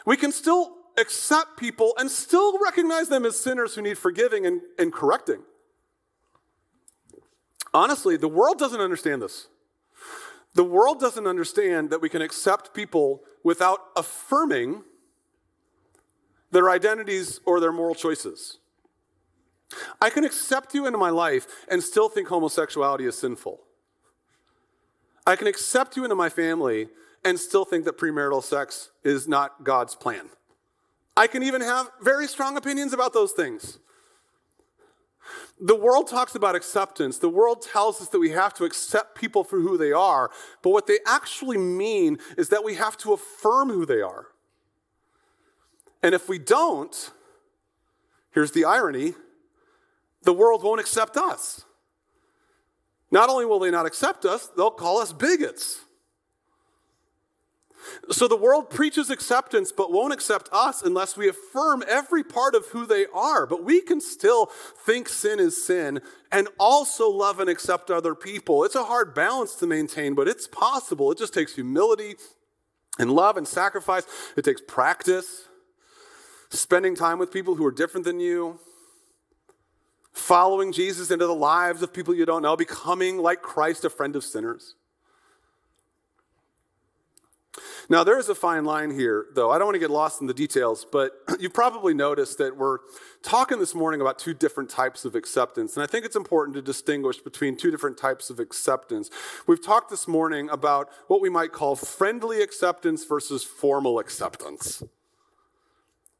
We 0.07 0.16
can 0.16 0.31
still 0.31 0.77
accept 0.97 1.57
people 1.57 1.92
and 1.99 2.09
still 2.09 2.62
recognize 2.62 3.09
them 3.09 3.25
as 3.25 3.37
sinners 3.37 3.75
who 3.75 3.83
need 3.83 3.99
forgiving 3.99 4.47
and, 4.47 4.61
and 4.79 4.92
correcting. 4.92 5.42
Honestly, 7.73 8.16
the 8.16 8.29
world 8.29 8.61
doesn't 8.61 8.81
understand 8.81 9.20
this. 9.20 9.49
The 10.55 10.62
world 10.62 11.01
doesn't 11.01 11.27
understand 11.27 11.90
that 11.90 12.01
we 12.01 12.09
can 12.09 12.23
accept 12.23 12.75
people 12.75 13.23
without 13.42 13.81
affirming 13.97 14.85
their 16.53 16.70
identities 16.70 17.40
or 17.44 17.59
their 17.59 17.73
moral 17.73 17.97
choices. 17.97 18.59
I 20.00 20.11
can 20.11 20.24
accept 20.24 20.74
you 20.74 20.87
into 20.87 20.98
my 20.98 21.11
life 21.11 21.46
and 21.68 21.83
still 21.83 22.09
think 22.09 22.29
homosexuality 22.29 23.07
is 23.07 23.18
sinful. 23.18 23.61
I 25.27 25.37
can 25.37 25.46
accept 25.46 25.96
you 25.96 26.05
into 26.05 26.16
my 26.16 26.29
family 26.29 26.88
and 27.24 27.40
still 27.40 27.64
think 27.64 27.85
that 27.87 27.96
premarital 27.96 28.42
sex 28.42 28.90
is 29.03 29.27
not 29.27 29.64
God's 29.64 29.94
plan. 29.94 30.29
I 31.16 31.27
can 31.27 31.42
even 31.42 31.61
have 31.61 31.90
very 32.03 32.27
strong 32.27 32.57
opinions 32.57 32.92
about 32.92 33.12
those 33.12 33.33
things. 33.33 33.79
The 35.61 35.77
world 35.77 36.09
talks 36.09 36.35
about 36.35 36.55
acceptance. 36.55 37.18
The 37.18 37.29
world 37.31 37.62
tells 37.62 38.03
us 38.03 38.09
that 38.09 38.18
we 38.18 38.31
have 38.31 38.53
to 38.55 38.64
accept 38.64 39.14
people 39.14 39.44
for 39.44 39.61
who 39.61 39.79
they 39.79 39.92
are, 39.92 40.31
but 40.62 40.70
what 40.70 40.87
they 40.87 40.98
actually 41.07 41.57
mean 41.57 42.18
is 42.37 42.50
that 42.50 42.64
we 42.64 42.74
have 42.74 42.98
to 42.98 43.12
affirm 43.14 43.70
who 43.70 43.87
they 43.87 44.03
are. 44.03 44.27
And 46.03 46.14
if 46.14 46.29
we 46.29 46.38
don't, 46.38 47.12
here's 48.33 48.50
the 48.50 48.66
irony 48.66 49.14
the 50.24 50.32
world 50.32 50.62
won't 50.62 50.80
accept 50.80 51.16
us. 51.16 51.64
Not 53.10 53.28
only 53.28 53.46
will 53.46 53.60
they 53.60 53.70
not 53.70 53.87
accept 53.87 54.24
us, 54.24 54.50
they'll 54.56 54.70
call 54.70 54.98
us 54.98 55.12
bigots. 55.12 55.80
So 58.10 58.26
the 58.26 58.37
world 58.37 58.70
preaches 58.70 59.10
acceptance 59.10 59.70
but 59.70 59.92
won't 59.92 60.12
accept 60.12 60.48
us 60.52 60.82
unless 60.82 61.16
we 61.16 61.28
affirm 61.28 61.84
every 61.87 62.24
part 62.24 62.54
of 62.54 62.66
who 62.68 62.87
they 62.87 63.06
are. 63.14 63.46
But 63.46 63.62
we 63.62 63.80
can 63.80 64.00
still 64.00 64.46
think 64.87 65.08
sin 65.08 65.38
is 65.38 65.64
sin 65.64 66.00
and 66.32 66.48
also 66.58 67.10
love 67.10 67.40
and 67.40 67.50
accept 67.50 67.90
other 67.90 68.14
people. 68.14 68.64
It's 68.64 68.74
a 68.74 68.84
hard 68.84 69.14
balance 69.14 69.54
to 69.56 69.66
maintain, 69.66 70.14
but 70.14 70.28
it's 70.28 70.48
possible. 70.48 71.12
It 71.12 71.18
just 71.18 71.34
takes 71.34 71.54
humility 71.54 72.16
and 72.98 73.10
love 73.10 73.37
and 73.37 73.46
sacrifice, 73.46 74.06
it 74.37 74.44
takes 74.44 74.62
practice, 74.66 75.48
spending 76.50 76.94
time 76.94 77.18
with 77.18 77.32
people 77.32 77.56
who 77.56 77.66
are 77.66 77.72
different 77.72 78.04
than 78.04 78.20
you 78.20 78.60
following 80.14 80.72
Jesus 80.72 81.11
into 81.11 81.27
the 81.27 81.35
lives 81.35 81.83
of 81.83 81.92
people 81.92 82.14
you 82.14 82.24
don't 82.24 82.42
know, 82.42 82.57
becoming 82.57 83.18
like 83.18 83.42
Christ, 83.42 83.85
a 83.85 83.90
friend 83.90 84.16
of 84.16 84.24
sinners. 84.24 84.77
Now, 87.88 88.03
there 88.03 88.18
is 88.18 88.29
a 88.29 88.35
fine 88.35 88.64
line 88.64 88.90
here, 88.90 89.27
though. 89.35 89.50
I 89.50 89.59
don't 89.59 89.66
want 89.66 89.74
to 89.74 89.81
get 89.81 89.90
lost 89.90 90.20
in 90.20 90.27
the 90.27 90.35
details, 90.35 90.87
but 90.90 91.12
you've 91.40 91.53
probably 91.53 91.94
noticed 91.94 92.38
that 92.38 92.57
we're 92.57 92.79
talking 93.22 93.59
this 93.59 93.74
morning 93.74 94.00
about 94.00 94.18
two 94.18 94.35
different 94.35 94.70
types 94.70 95.05
of 95.05 95.14
acceptance. 95.14 95.77
And 95.77 95.83
I 95.83 95.87
think 95.87 96.05
it's 96.05 96.16
important 96.16 96.57
to 96.57 96.62
distinguish 96.62 97.18
between 97.18 97.57
two 97.57 97.70
different 97.70 97.98
types 97.98 98.31
of 98.31 98.40
acceptance. 98.40 99.11
We've 99.46 99.62
talked 99.62 99.90
this 99.90 100.09
morning 100.09 100.48
about 100.50 100.88
what 101.09 101.20
we 101.20 101.29
might 101.29 101.53
call 101.53 101.77
friendly 101.77 102.42
acceptance 102.42 103.05
versus 103.05 103.44
formal 103.44 103.98
acceptance. 103.98 104.83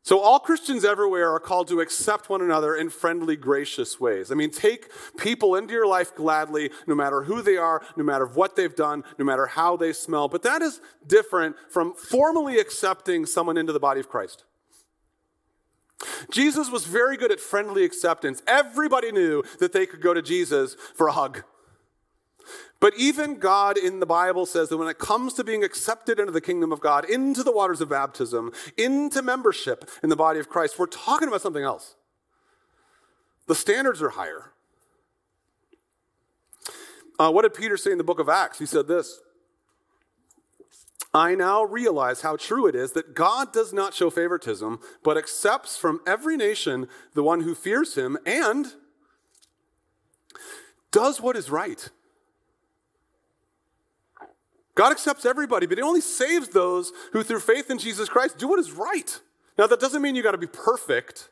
So, 0.05 0.21
all 0.21 0.39
Christians 0.39 0.85
everywhere 0.85 1.33
are 1.33 1.41
called 1.41 1.69
to 1.69 1.81
accept 1.81 2.29
one 2.29 2.43
another 2.43 2.77
in 2.77 2.91
friendly, 2.91 3.37
gracious 3.37 3.99
ways. 3.99 4.31
I 4.31 4.35
mean, 4.35 4.51
take 4.51 4.91
people 5.17 5.57
into 5.57 5.73
your 5.73 5.87
life 5.87 6.15
gladly, 6.15 6.71
no 6.87 6.95
matter 6.95 7.23
who 7.23 7.41
they 7.41 7.57
are, 7.57 7.81
no 7.97 8.05
matter 8.05 8.27
what 8.27 8.55
they've 8.55 8.77
done, 8.77 9.03
no 9.19 9.25
matter 9.25 9.47
how 9.47 9.79
they 9.79 9.95
smell. 9.95 10.29
But 10.29 10.43
that 10.43 10.61
is 10.61 10.83
different 11.07 11.57
from 11.71 11.95
formally 11.95 12.59
accepting 12.59 13.25
someone 13.25 13.57
into 13.57 13.73
the 13.73 13.81
body 13.81 13.99
of 13.99 14.11
Christ. 14.11 14.45
Jesus 16.31 16.71
was 16.71 16.85
very 16.85 17.17
good 17.17 17.33
at 17.33 17.41
friendly 17.41 17.83
acceptance. 17.83 18.43
Everybody 18.47 19.11
knew 19.11 19.43
that 19.59 19.73
they 19.73 19.87
could 19.87 20.03
go 20.03 20.13
to 20.13 20.21
Jesus 20.21 20.77
for 20.95 21.09
a 21.09 21.13
hug. 21.13 21.45
But 22.85 22.99
even 22.99 23.39
God 23.39 23.79
in 23.79 24.01
the 24.01 24.05
Bible 24.05 24.45
says 24.45 24.69
that 24.69 24.77
when 24.77 24.89
it 24.89 24.99
comes 24.99 25.33
to 25.35 25.43
being 25.43 25.65
accepted 25.65 26.19
into 26.19 26.33
the 26.33 26.41
kingdom 26.43 26.71
of 26.71 26.83
God, 26.83 27.09
into 27.09 27.43
the 27.43 27.51
waters 27.51 27.81
of 27.81 27.89
baptism, 27.89 28.53
into 28.77 29.23
membership 29.23 29.89
in 30.03 30.11
the 30.11 30.17
body 30.17 30.39
of 30.39 30.51
Christ, 30.51 30.79
we're 30.79 30.85
talking 30.85 31.29
about 31.29 31.41
something 31.41 31.63
else. 31.65 31.95
The 33.47 33.55
standards 33.55 34.03
are 34.03 34.11
higher. 34.11 34.53
Uh, 37.19 37.31
what 37.31 37.41
did 37.41 37.55
Peter 37.55 37.79
say 37.79 37.91
in 37.91 37.97
the 37.97 38.05
book 38.05 38.19
of 38.19 38.29
Acts? 38.29 38.59
He 38.59 38.67
said 38.67 38.87
this 38.87 39.19
I 41.15 41.35
now 41.35 41.63
realize 41.63 42.21
how 42.21 42.37
true 42.37 42.67
it 42.67 42.75
is 42.75 42.93
that 42.93 43.15
God 43.15 43.51
does 43.51 43.73
not 43.73 43.95
show 43.95 44.11
favoritism, 44.11 44.79
but 45.03 45.17
accepts 45.17 45.79
from 45.79 46.03
every 46.07 46.37
nation 46.37 46.89
the 47.15 47.23
one 47.23 47.41
who 47.41 47.55
fears 47.55 47.95
him 47.95 48.19
and 48.27 48.75
does 50.93 51.23
what 51.23 51.35
is 51.35 51.49
right. 51.49 51.89
God 54.75 54.93
accepts 54.93 55.25
everybody, 55.25 55.67
but 55.67 55.79
He 55.79 55.83
only 55.83 56.01
saves 56.01 56.49
those 56.49 56.93
who, 57.13 57.23
through 57.23 57.41
faith 57.41 57.71
in 57.71 57.79
Jesus 57.79 58.09
Christ, 58.09 58.39
do 58.39 58.49
what 58.49 58.59
is 58.59 58.73
right. 58.73 59.21
Now, 59.57 59.67
that 59.67 59.81
doesn't 59.81 60.03
mean 60.03 60.17
you 60.17 60.23
got 60.23 60.33
to 60.33 60.39
be 60.39 60.49
perfect. 60.49 61.29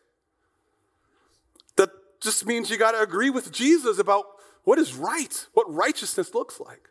That 1.76 1.90
just 2.20 2.46
means 2.46 2.70
you 2.70 2.76
got 2.76 2.92
to 2.92 3.00
agree 3.00 3.30
with 3.30 3.50
Jesus 3.50 3.98
about 3.98 4.24
what 4.64 4.78
is 4.78 4.94
right, 4.94 5.46
what 5.54 5.72
righteousness 5.72 6.34
looks 6.34 6.60
like. 6.60 6.88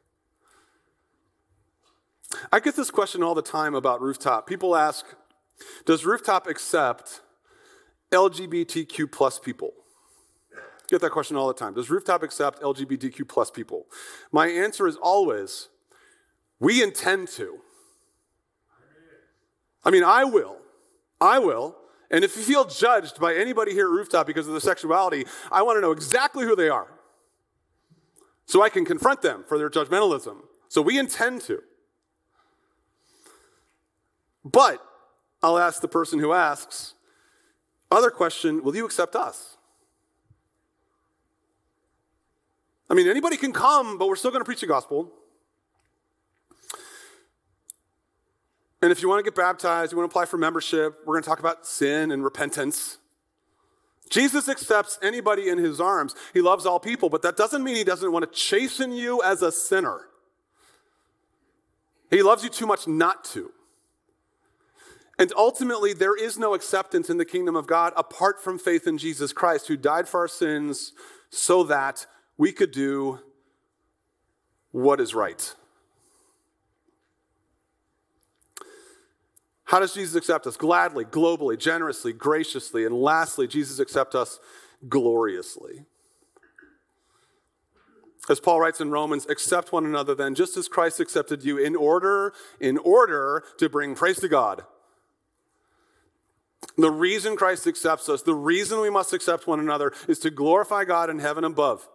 I 2.51 2.59
get 2.59 2.75
this 2.75 2.91
question 2.91 3.23
all 3.23 3.35
the 3.35 3.41
time 3.41 3.75
about 3.75 4.01
Rooftop. 4.01 4.47
People 4.47 4.75
ask, 4.75 5.05
does 5.85 6.05
Rooftop 6.05 6.47
accept 6.47 7.21
LGBTQ 8.11 9.11
plus 9.11 9.39
people? 9.39 9.73
Get 10.89 11.01
that 11.01 11.11
question 11.11 11.37
all 11.37 11.47
the 11.47 11.53
time. 11.53 11.73
Does 11.73 11.89
Rooftop 11.89 12.23
accept 12.23 12.61
LGBTQ 12.61 13.27
plus 13.27 13.49
people? 13.49 13.85
My 14.31 14.47
answer 14.47 14.87
is 14.87 14.97
always 14.97 15.69
we 16.61 16.81
intend 16.81 17.27
to. 17.27 17.57
I 19.83 19.89
mean, 19.89 20.03
I 20.03 20.23
will. 20.23 20.57
I 21.19 21.39
will. 21.39 21.75
And 22.11 22.23
if 22.23 22.37
you 22.37 22.43
feel 22.43 22.65
judged 22.65 23.19
by 23.19 23.35
anybody 23.35 23.73
here 23.73 23.87
at 23.87 23.91
Rooftop 23.91 24.27
because 24.27 24.45
of 24.45 24.53
their 24.53 24.61
sexuality, 24.61 25.25
I 25.51 25.63
want 25.63 25.77
to 25.77 25.81
know 25.81 25.91
exactly 25.91 26.45
who 26.45 26.55
they 26.55 26.69
are 26.69 26.87
so 28.45 28.61
I 28.61 28.69
can 28.69 28.85
confront 28.85 29.21
them 29.21 29.43
for 29.47 29.57
their 29.57 29.69
judgmentalism. 29.69 30.37
So 30.69 30.81
we 30.81 30.99
intend 30.99 31.41
to. 31.43 31.63
But 34.45 34.85
I'll 35.41 35.57
ask 35.57 35.81
the 35.81 35.87
person 35.87 36.19
who 36.19 36.31
asks, 36.31 36.93
other 37.89 38.11
question, 38.11 38.63
will 38.63 38.75
you 38.75 38.85
accept 38.85 39.15
us? 39.15 39.57
I 42.89 42.93
mean, 42.93 43.07
anybody 43.07 43.37
can 43.37 43.51
come, 43.51 43.97
but 43.97 44.07
we're 44.07 44.15
still 44.15 44.31
going 44.31 44.41
to 44.41 44.45
preach 44.45 44.61
the 44.61 44.67
gospel. 44.67 45.11
And 48.81 48.91
if 48.91 49.01
you 49.01 49.09
want 49.09 49.19
to 49.19 49.23
get 49.23 49.35
baptized, 49.35 49.91
you 49.91 49.97
want 49.97 50.09
to 50.09 50.11
apply 50.11 50.25
for 50.25 50.37
membership, 50.37 50.99
we're 51.05 51.13
going 51.13 51.23
to 51.23 51.29
talk 51.29 51.39
about 51.39 51.67
sin 51.67 52.11
and 52.11 52.23
repentance. 52.23 52.97
Jesus 54.09 54.49
accepts 54.49 54.99
anybody 55.01 55.47
in 55.47 55.57
his 55.57 55.79
arms. 55.79 56.15
He 56.33 56.41
loves 56.41 56.65
all 56.65 56.79
people, 56.79 57.09
but 57.09 57.21
that 57.21 57.37
doesn't 57.37 57.63
mean 57.63 57.75
he 57.75 57.83
doesn't 57.83 58.11
want 58.11 58.25
to 58.25 58.39
chasten 58.39 58.91
you 58.91 59.21
as 59.23 59.41
a 59.41 59.51
sinner. 59.51 60.01
He 62.09 62.21
loves 62.21 62.43
you 62.43 62.49
too 62.49 62.65
much 62.65 62.87
not 62.87 63.23
to. 63.25 63.51
And 65.17 65.31
ultimately, 65.37 65.93
there 65.93 66.15
is 66.15 66.39
no 66.39 66.55
acceptance 66.55 67.09
in 67.09 67.17
the 67.17 67.25
kingdom 67.25 67.55
of 67.55 67.67
God 67.67 67.93
apart 67.95 68.43
from 68.43 68.57
faith 68.57 68.87
in 68.87 68.97
Jesus 68.97 69.31
Christ, 69.31 69.67
who 69.67 69.77
died 69.77 70.09
for 70.09 70.19
our 70.21 70.27
sins 70.27 70.93
so 71.29 71.63
that 71.65 72.07
we 72.37 72.51
could 72.51 72.71
do 72.71 73.19
what 74.71 74.99
is 74.99 75.13
right. 75.13 75.55
How 79.71 79.79
does 79.79 79.93
Jesus 79.93 80.15
accept 80.15 80.45
us? 80.47 80.57
Gladly, 80.57 81.05
globally, 81.05 81.57
generously, 81.57 82.11
graciously. 82.11 82.85
And 82.85 82.93
lastly, 82.93 83.47
Jesus 83.47 83.79
accepts 83.79 84.15
us 84.15 84.37
gloriously. 84.89 85.85
As 88.29 88.41
Paul 88.41 88.59
writes 88.59 88.81
in 88.81 88.91
Romans, 88.91 89.25
accept 89.29 89.71
one 89.71 89.85
another 89.85 90.13
then, 90.13 90.35
just 90.35 90.57
as 90.57 90.67
Christ 90.67 90.99
accepted 90.99 91.45
you, 91.45 91.57
in 91.57 91.77
order, 91.77 92.33
in 92.59 92.79
order 92.79 93.45
to 93.59 93.69
bring 93.69 93.95
praise 93.95 94.19
to 94.19 94.27
God. 94.27 94.65
The 96.77 96.91
reason 96.91 97.37
Christ 97.37 97.65
accepts 97.65 98.09
us, 98.09 98.23
the 98.23 98.35
reason 98.35 98.81
we 98.81 98.89
must 98.89 99.13
accept 99.13 99.47
one 99.47 99.61
another, 99.61 99.93
is 100.09 100.19
to 100.19 100.31
glorify 100.31 100.83
God 100.83 101.09
in 101.09 101.19
heaven 101.19 101.45
above. 101.45 101.87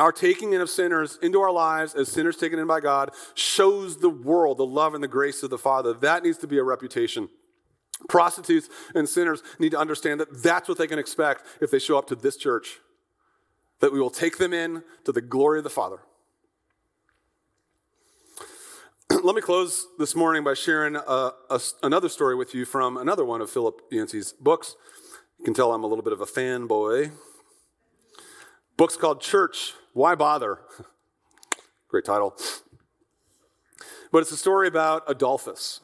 Our 0.00 0.12
taking 0.12 0.54
in 0.54 0.62
of 0.62 0.70
sinners 0.70 1.18
into 1.20 1.42
our 1.42 1.52
lives 1.52 1.94
as 1.94 2.10
sinners 2.10 2.38
taken 2.38 2.58
in 2.58 2.66
by 2.66 2.80
God 2.80 3.10
shows 3.34 3.98
the 3.98 4.08
world 4.08 4.56
the 4.56 4.64
love 4.64 4.94
and 4.94 5.04
the 5.04 5.08
grace 5.08 5.42
of 5.42 5.50
the 5.50 5.58
Father. 5.58 5.92
That 5.92 6.22
needs 6.22 6.38
to 6.38 6.46
be 6.46 6.56
a 6.56 6.64
reputation. 6.64 7.28
Prostitutes 8.08 8.70
and 8.94 9.06
sinners 9.06 9.42
need 9.58 9.72
to 9.72 9.78
understand 9.78 10.18
that 10.20 10.42
that's 10.42 10.70
what 10.70 10.78
they 10.78 10.86
can 10.86 10.98
expect 10.98 11.44
if 11.60 11.70
they 11.70 11.78
show 11.78 11.98
up 11.98 12.06
to 12.06 12.14
this 12.14 12.38
church, 12.38 12.78
that 13.80 13.92
we 13.92 14.00
will 14.00 14.08
take 14.08 14.38
them 14.38 14.54
in 14.54 14.82
to 15.04 15.12
the 15.12 15.20
glory 15.20 15.58
of 15.58 15.64
the 15.64 15.70
Father. 15.70 15.98
Let 19.22 19.34
me 19.34 19.42
close 19.42 19.86
this 19.98 20.16
morning 20.16 20.42
by 20.42 20.54
sharing 20.54 20.96
uh, 20.96 21.02
a, 21.06 21.32
a, 21.50 21.60
another 21.82 22.08
story 22.08 22.36
with 22.36 22.54
you 22.54 22.64
from 22.64 22.96
another 22.96 23.26
one 23.26 23.42
of 23.42 23.50
Philip 23.50 23.82
Yancey's 23.90 24.32
books. 24.32 24.76
You 25.38 25.44
can 25.44 25.52
tell 25.52 25.74
I'm 25.74 25.84
a 25.84 25.86
little 25.86 26.04
bit 26.04 26.14
of 26.14 26.22
a 26.22 26.26
fanboy. 26.26 27.10
Book's 28.78 28.96
called 28.96 29.20
Church 29.20 29.74
why 29.92 30.14
bother? 30.14 30.58
Great 31.88 32.04
title. 32.04 32.36
But 34.12 34.22
it's 34.22 34.32
a 34.32 34.36
story 34.36 34.68
about 34.68 35.04
Adolphus. 35.06 35.80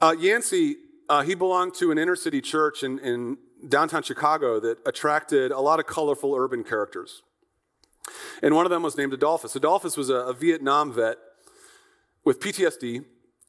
Uh, 0.00 0.14
Yancey, 0.18 0.76
uh, 1.08 1.22
he 1.22 1.34
belonged 1.34 1.74
to 1.74 1.90
an 1.90 1.98
inner 1.98 2.16
city 2.16 2.40
church 2.40 2.82
in, 2.82 2.98
in 3.00 3.36
downtown 3.68 4.02
Chicago 4.02 4.58
that 4.60 4.78
attracted 4.86 5.52
a 5.52 5.60
lot 5.60 5.78
of 5.78 5.86
colorful 5.86 6.34
urban 6.34 6.64
characters. 6.64 7.22
And 8.42 8.54
one 8.54 8.64
of 8.64 8.70
them 8.70 8.82
was 8.82 8.96
named 8.96 9.12
Adolphus. 9.12 9.54
Adolphus 9.54 9.96
was 9.96 10.08
a, 10.08 10.14
a 10.14 10.32
Vietnam 10.32 10.92
vet 10.92 11.18
with 12.24 12.40
PTSD 12.40 13.04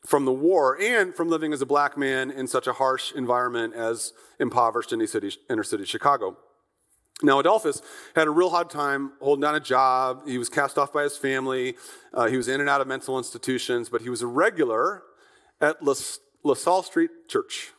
from 0.06 0.26
the 0.26 0.32
war 0.32 0.78
and 0.82 1.16
from 1.16 1.30
living 1.30 1.54
as 1.54 1.62
a 1.62 1.66
black 1.66 1.98
man 1.98 2.32
in 2.32 2.48
such 2.48 2.68
a 2.68 2.74
harsh 2.74 3.12
environment 3.14 3.74
as 3.74 4.14
impoverished 4.40 4.92
inner 4.92 5.08
city, 5.08 5.32
inner 5.50 5.64
city 5.64 5.86
Chicago. 5.86 6.38
Now, 7.24 7.40
Adolphus 7.40 7.82
had 8.16 8.28
a 8.28 8.32
real 8.32 8.50
hard 8.50 8.70
time 8.70 9.14
holding 9.22 9.42
down 9.42 9.56
a 9.56 9.60
job. 9.60 10.28
He 10.28 10.38
was 10.38 10.50
cast 10.50 10.78
off 10.78 10.92
by 10.92 11.04
his 11.04 11.18
family. 11.18 11.76
Uh, 12.14 12.28
he 12.28 12.38
was 12.38 12.48
in 12.48 12.60
and 12.60 12.70
out 12.70 12.82
of 12.82 12.88
mental 12.88 13.18
institutions, 13.18 13.90
but 13.90 14.02
he 14.02 14.10
was 14.10 14.22
a 14.22 14.28
regular 14.28 15.04
at 15.60 15.84
La, 15.84 15.94
La 16.44 16.54
Salle 16.56 16.84
Street 16.84 17.12
Church. 17.28 17.72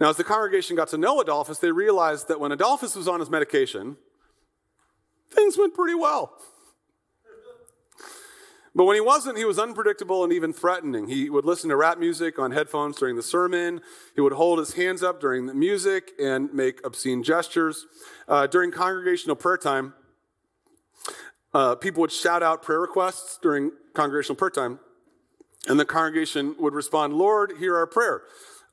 Now, 0.00 0.10
as 0.10 0.16
the 0.16 0.24
congregation 0.24 0.74
got 0.74 0.88
to 0.88 0.98
know 0.98 1.20
Adolphus, 1.20 1.58
they 1.58 1.70
realized 1.70 2.26
that 2.26 2.40
when 2.40 2.50
Adolphus 2.50 2.96
was 2.96 3.06
on 3.06 3.20
his 3.20 3.30
medication, 3.30 3.96
things 5.30 5.56
went 5.56 5.74
pretty 5.74 5.94
well. 5.94 6.32
But 8.74 8.84
when 8.84 8.94
he 8.94 9.00
wasn't, 9.02 9.36
he 9.36 9.44
was 9.44 9.58
unpredictable 9.58 10.24
and 10.24 10.32
even 10.32 10.52
threatening. 10.52 11.06
He 11.06 11.28
would 11.28 11.44
listen 11.44 11.68
to 11.68 11.76
rap 11.76 11.98
music 11.98 12.38
on 12.38 12.52
headphones 12.52 12.96
during 12.96 13.16
the 13.16 13.22
sermon. 13.22 13.82
He 14.14 14.22
would 14.22 14.32
hold 14.32 14.58
his 14.58 14.72
hands 14.72 15.02
up 15.02 15.20
during 15.20 15.46
the 15.46 15.52
music 15.52 16.12
and 16.18 16.52
make 16.54 16.84
obscene 16.84 17.22
gestures. 17.22 17.86
Uh, 18.26 18.46
during 18.46 18.70
congregational 18.70 19.36
prayer 19.36 19.58
time, 19.58 19.92
uh, 21.52 21.74
people 21.74 22.00
would 22.00 22.12
shout 22.12 22.42
out 22.42 22.62
prayer 22.62 22.80
requests 22.80 23.38
during 23.42 23.72
congregational 23.92 24.36
prayer 24.36 24.50
time, 24.50 24.80
and 25.68 25.78
the 25.78 25.84
congregation 25.84 26.54
would 26.58 26.72
respond, 26.72 27.12
Lord, 27.12 27.52
hear 27.58 27.76
our 27.76 27.86
prayer. 27.86 28.22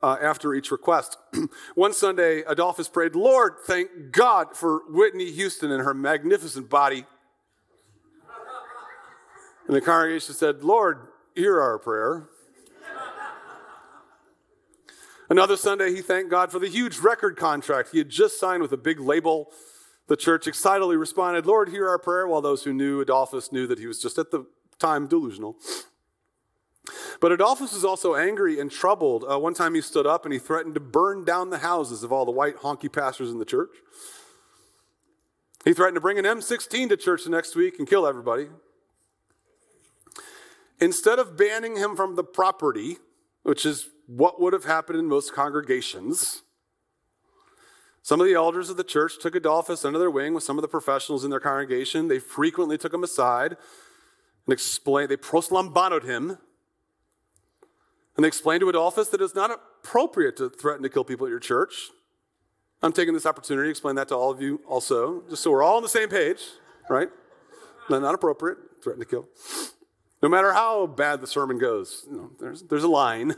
Uh, 0.01 0.15
after 0.21 0.53
each 0.53 0.71
request. 0.71 1.17
One 1.75 1.91
Sunday, 1.91 2.41
Adolphus 2.43 2.87
prayed, 2.87 3.15
Lord, 3.15 3.55
thank 3.65 3.89
God 4.11 4.55
for 4.55 4.83
Whitney 4.87 5.29
Houston 5.29 5.71
and 5.71 5.83
her 5.83 5.93
magnificent 5.93 6.69
body. 6.69 7.05
And 9.69 9.75
the 9.75 9.81
congregation 9.81 10.33
said, 10.33 10.63
Lord, 10.63 11.09
hear 11.35 11.61
our 11.61 11.77
prayer. 11.77 12.27
Another 15.29 15.55
Sunday, 15.55 15.93
he 15.93 16.01
thanked 16.01 16.31
God 16.31 16.51
for 16.51 16.57
the 16.57 16.67
huge 16.67 16.97
record 16.97 17.37
contract 17.37 17.89
he 17.91 17.99
had 17.99 18.09
just 18.09 18.39
signed 18.39 18.63
with 18.63 18.71
a 18.71 18.77
big 18.77 18.99
label. 18.99 19.51
The 20.07 20.17
church 20.17 20.47
excitedly 20.47 20.97
responded, 20.97 21.45
Lord, 21.45 21.69
hear 21.69 21.87
our 21.87 21.99
prayer, 21.99 22.27
while 22.27 22.41
those 22.41 22.63
who 22.63 22.73
knew 22.73 22.99
Adolphus 22.99 23.51
knew 23.51 23.67
that 23.67 23.77
he 23.77 23.85
was 23.85 24.01
just 24.01 24.17
at 24.17 24.31
the 24.31 24.47
time 24.79 25.05
delusional. 25.05 25.55
But 27.21 27.31
Adolphus 27.31 27.71
was 27.71 27.85
also 27.85 28.15
angry 28.15 28.59
and 28.59 28.71
troubled. 28.71 29.23
Uh, 29.31 29.37
one 29.37 29.53
time 29.53 29.75
he 29.75 29.81
stood 29.81 30.07
up 30.07 30.25
and 30.25 30.33
he 30.33 30.39
threatened 30.39 30.73
to 30.73 30.79
burn 30.79 31.25
down 31.25 31.51
the 31.51 31.59
houses 31.59 32.01
of 32.01 32.11
all 32.11 32.25
the 32.25 32.31
white 32.31 32.55
honky 32.55 32.91
pastors 32.91 33.29
in 33.29 33.37
the 33.37 33.45
church. 33.45 33.69
He 35.63 35.75
threatened 35.75 35.97
to 35.97 36.01
bring 36.01 36.17
an 36.17 36.25
M16 36.25 36.89
to 36.89 36.97
church 36.97 37.23
the 37.23 37.29
next 37.29 37.55
week 37.55 37.77
and 37.77 37.87
kill 37.87 38.07
everybody. 38.07 38.47
Instead 40.81 41.19
of 41.19 41.37
banning 41.37 41.75
him 41.75 41.95
from 41.95 42.15
the 42.15 42.23
property, 42.23 42.97
which 43.43 43.65
is 43.65 43.89
what 44.07 44.39
would 44.39 44.53
have 44.53 44.65
happened 44.65 44.99
in 44.99 45.07
most 45.07 45.33
congregations, 45.33 46.43
some 48.01 48.21
of 48.21 48.27
the 48.27 48.33
elders 48.33 48.69
of 48.69 48.77
the 48.77 48.83
church 48.83 49.19
took 49.19 49.35
Adolphus 49.35 49.83
under 49.83 49.99
their 49.99 50.09
wing 50.09 50.33
with 50.33 50.43
some 50.43 50.57
of 50.57 50.61
the 50.61 50.67
professionals 50.67 51.23
in 51.23 51.29
their 51.29 51.39
congregation. 51.39 52.07
They 52.07 52.19
frequently 52.19 52.77
took 52.77 52.93
him 52.93 53.03
aside 53.03 53.57
and 54.45 54.53
explained, 54.53 55.09
they 55.09 55.17
proslambanoed 55.17 56.05
him. 56.05 56.37
And 58.15 58.23
they 58.23 58.27
explained 58.27 58.61
to 58.61 58.69
Adolphus 58.69 59.09
that 59.09 59.21
it's 59.21 59.35
not 59.35 59.51
appropriate 59.51 60.37
to 60.37 60.49
threaten 60.49 60.83
to 60.83 60.89
kill 60.89 61.03
people 61.03 61.27
at 61.27 61.29
your 61.29 61.39
church. 61.39 61.89
I'm 62.81 62.93
taking 62.93 63.13
this 63.13 63.25
opportunity 63.25 63.67
to 63.67 63.71
explain 63.71 63.95
that 63.95 64.07
to 64.07 64.15
all 64.15 64.31
of 64.31 64.41
you 64.41 64.61
also, 64.67 65.23
just 65.29 65.43
so 65.43 65.51
we're 65.51 65.63
all 65.63 65.77
on 65.77 65.83
the 65.83 65.89
same 65.89 66.09
page, 66.09 66.41
right? 66.89 67.09
Not 67.89 68.15
appropriate, 68.15 68.57
threaten 68.83 69.01
to 69.01 69.05
kill. 69.05 69.27
No 70.21 70.27
matter 70.29 70.51
how 70.53 70.85
bad 70.85 71.21
the 71.21 71.27
sermon 71.27 71.57
goes, 71.57 72.05
you 72.09 72.17
know, 72.17 72.31
there's, 72.39 72.63
there's 72.63 72.83
a 72.83 72.89
line. 72.89 73.35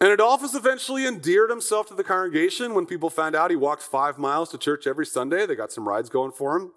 and 0.00 0.10
Adolphus 0.10 0.54
eventually 0.54 1.06
endeared 1.06 1.50
himself 1.50 1.88
to 1.88 1.94
the 1.94 2.04
congregation. 2.04 2.74
When 2.74 2.86
people 2.86 3.10
found 3.10 3.36
out 3.36 3.50
he 3.50 3.56
walked 3.56 3.82
five 3.82 4.18
miles 4.18 4.50
to 4.50 4.58
church 4.58 4.86
every 4.86 5.04
Sunday, 5.04 5.44
they 5.44 5.54
got 5.54 5.72
some 5.72 5.86
rides 5.86 6.08
going 6.08 6.32
for 6.32 6.56
him. 6.56 6.72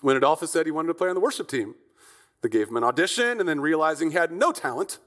When 0.00 0.16
Adolphus 0.16 0.50
said 0.50 0.64
he 0.64 0.72
wanted 0.72 0.88
to 0.88 0.94
play 0.94 1.08
on 1.08 1.14
the 1.14 1.20
worship 1.20 1.48
team, 1.48 1.74
they 2.40 2.48
gave 2.48 2.68
him 2.68 2.76
an 2.76 2.84
audition, 2.84 3.40
and 3.40 3.48
then 3.48 3.60
realizing 3.60 4.10
he 4.10 4.16
had 4.16 4.32
no 4.32 4.52
talent, 4.52 4.98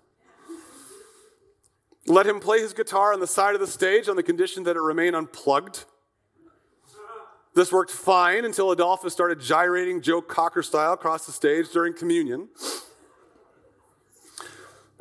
let 2.08 2.26
him 2.26 2.40
play 2.40 2.60
his 2.60 2.74
guitar 2.74 3.14
on 3.14 3.20
the 3.20 3.28
side 3.28 3.56
of 3.56 3.62
the 3.62 3.68
stage 3.68 4.10
on 4.10 4.16
the 4.16 4.24
condition 4.24 4.64
that 4.64 4.76
it 4.76 4.82
remain 4.82 5.16
unplugged. 5.16 5.86
This 7.54 7.72
worked 7.72 7.92
fine 7.92 8.46
until 8.46 8.72
Adolphus 8.72 9.12
started 9.12 9.42
gyrating 9.42 10.02
Joe 10.02 10.22
Cocker 10.22 10.64
style 10.64 10.94
across 10.94 11.26
the 11.26 11.34
stage 11.34 11.70
during 11.72 11.94
communion. 11.94 12.48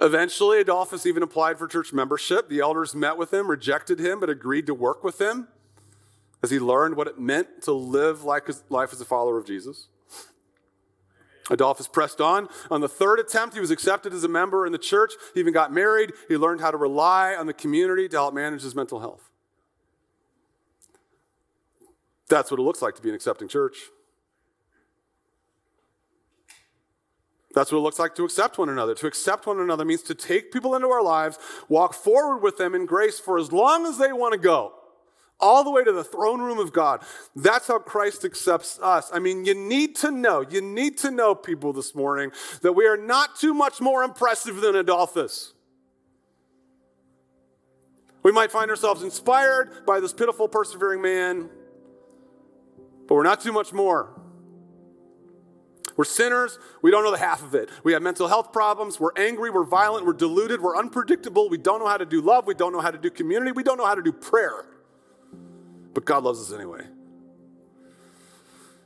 Eventually, 0.01 0.61
Adolphus 0.61 1.07
even 1.07 1.23
applied 1.23 1.59
for 1.59 1.69
church 1.69 1.93
membership. 1.93 2.49
The 2.49 2.61
elders 2.61 2.95
met 2.95 3.17
with 3.17 3.33
him, 3.33 3.49
rejected 3.49 4.01
him, 4.01 4.19
but 4.19 4.31
agreed 4.31 4.67
to 4.67 4.75
work 4.75 5.05
with 5.05 5.21
him 5.21 5.49
as 6.43 6.51
he 6.51 6.59
learned 6.59 6.97
what 6.97 7.07
it 7.07 7.19
meant 7.19 7.63
to 7.63 7.73
live 7.73 8.25
like 8.25 8.49
life 8.71 8.93
as 8.93 9.01
a 9.01 9.05
follower 9.05 9.39
of 9.39 9.47
Jesus. 9.47 9.89
Adolphus 11.51 11.89
pressed 11.89 12.21
on. 12.21 12.49
On 12.71 12.81
the 12.81 12.89
third 12.89 13.19
attempt, 13.19 13.55
he 13.55 13.61
was 13.61 13.71
accepted 13.71 14.15
as 14.15 14.25
a 14.25 14.29
member 14.29 14.65
in 14.67 14.73
the 14.73 14.79
church. 14.79 15.13
He 15.35 15.41
even 15.41 15.53
got 15.53 15.73
married. 15.73 16.13
He 16.29 16.37
learned 16.37 16.61
how 16.61 16.71
to 16.71 16.77
rely 16.77 17.35
on 17.35 17.47
the 17.47 17.53
community 17.53 18.09
to 18.09 18.17
help 18.17 18.35
manage 18.35 18.63
his 18.63 18.75
mental 18.75 19.01
health. 19.01 19.30
That's 22.31 22.51
what 22.51 22.61
it 22.61 22.63
looks 22.63 22.81
like 22.81 22.95
to 22.95 23.03
be 23.03 23.11
an 23.11 23.15
accepting 23.15 23.49
church. 23.49 23.77
That's 27.53 27.73
what 27.73 27.79
it 27.79 27.83
looks 27.83 27.99
like 27.99 28.15
to 28.15 28.25
accept 28.25 28.57
one 28.57 28.69
another. 28.69 28.95
To 28.95 29.09
accept 29.09 29.49
one 29.49 29.59
another 29.59 29.85
means 29.85 30.03
to 30.03 30.15
take 30.15 30.53
people 30.53 30.77
into 30.77 30.87
our 30.87 31.03
lives, 31.03 31.37
walk 31.69 31.93
forward 31.93 32.39
with 32.39 32.57
them 32.57 32.77
in 32.77 32.87
grace 32.87 33.19
for 33.19 33.37
as 33.37 33.51
long 33.51 33.85
as 33.85 33.99
they 33.99 34.13
want 34.13 34.33
to 34.33 34.39
go, 34.39 34.73
all 35.41 35.65
the 35.65 35.71
way 35.71 35.83
to 35.83 35.91
the 35.91 36.05
throne 36.05 36.41
room 36.41 36.61
of 36.61 36.73
God. 36.73 37.03
That's 37.35 37.67
how 37.67 37.81
Christ 37.81 38.25
accepts 38.25 38.79
us. 38.81 39.11
I 39.13 39.19
mean, 39.19 39.45
you 39.45 39.55
need 39.55 39.97
to 39.97 40.13
know, 40.13 40.43
you 40.49 40.61
need 40.61 40.99
to 40.99 41.11
know, 41.11 41.35
people, 41.35 41.73
this 41.73 41.93
morning, 41.97 42.31
that 42.63 42.75
we 42.75 42.87
are 42.87 42.97
not 42.97 43.35
too 43.35 43.53
much 43.53 43.81
more 43.81 44.05
impressive 44.05 44.61
than 44.61 44.77
Adolphus. 44.77 45.53
We 48.23 48.31
might 48.31 48.53
find 48.53 48.71
ourselves 48.71 49.03
inspired 49.03 49.85
by 49.85 49.99
this 49.99 50.13
pitiful, 50.13 50.47
persevering 50.47 51.03
man, 51.03 51.51
but 53.11 53.17
we're 53.17 53.25
not 53.25 53.41
too 53.41 53.51
much 53.51 53.73
more. 53.73 54.09
We're 55.97 56.05
sinners. 56.05 56.61
We 56.81 56.93
don't 56.93 57.03
know 57.03 57.11
the 57.11 57.19
half 57.19 57.43
of 57.43 57.57
it. 57.57 57.69
We 57.83 57.93
have 57.93 58.03
mental 58.03 58.29
health 58.29 58.53
problems. 58.53 59.01
We're 59.01 59.11
angry. 59.17 59.51
We're 59.51 59.65
violent. 59.65 60.07
We're 60.07 60.13
deluded. 60.13 60.63
We're 60.63 60.77
unpredictable. 60.77 61.49
We 61.49 61.59
don't 61.59 61.81
know 61.81 61.89
how 61.89 61.97
to 61.97 62.07
do 62.07 62.21
love. 62.21 62.47
We 62.47 62.55
don't 62.55 62.73
know 62.73 62.79
how 62.79 62.93
to 62.93 62.99
do 62.99 63.11
community. 63.11 63.51
We 63.51 63.65
don't 63.65 63.79
know 63.79 63.85
how 63.85 63.97
to 63.97 64.03
do 64.03 64.13
prayer. 64.13 64.65
But 65.93 66.05
God 66.05 66.23
loves 66.23 66.41
us 66.41 66.57
anyway. 66.57 66.85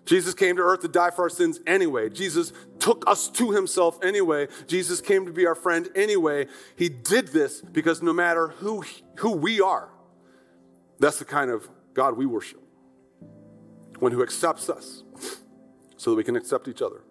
Jesus 0.06 0.32
came 0.32 0.56
to 0.56 0.62
earth 0.62 0.80
to 0.80 0.88
die 0.88 1.10
for 1.10 1.24
our 1.24 1.30
sins 1.30 1.60
anyway. 1.66 2.08
Jesus 2.08 2.54
took 2.78 3.04
us 3.06 3.28
to 3.28 3.50
himself 3.50 4.02
anyway. 4.02 4.48
Jesus 4.66 5.02
came 5.02 5.26
to 5.26 5.32
be 5.32 5.46
our 5.46 5.54
friend 5.54 5.90
anyway. 5.94 6.46
He 6.76 6.88
did 6.88 7.28
this 7.28 7.60
because 7.60 8.02
no 8.02 8.14
matter 8.14 8.48
who, 8.48 8.86
who 9.16 9.32
we 9.32 9.60
are, 9.60 9.90
that's 10.98 11.18
the 11.18 11.26
kind 11.26 11.50
of 11.50 11.68
God 11.92 12.16
we 12.16 12.24
worship. 12.24 12.63
One 14.00 14.12
who 14.12 14.22
accepts 14.22 14.68
us 14.68 15.02
so 15.96 16.10
that 16.10 16.16
we 16.16 16.24
can 16.24 16.36
accept 16.36 16.68
each 16.68 16.82
other. 16.82 17.03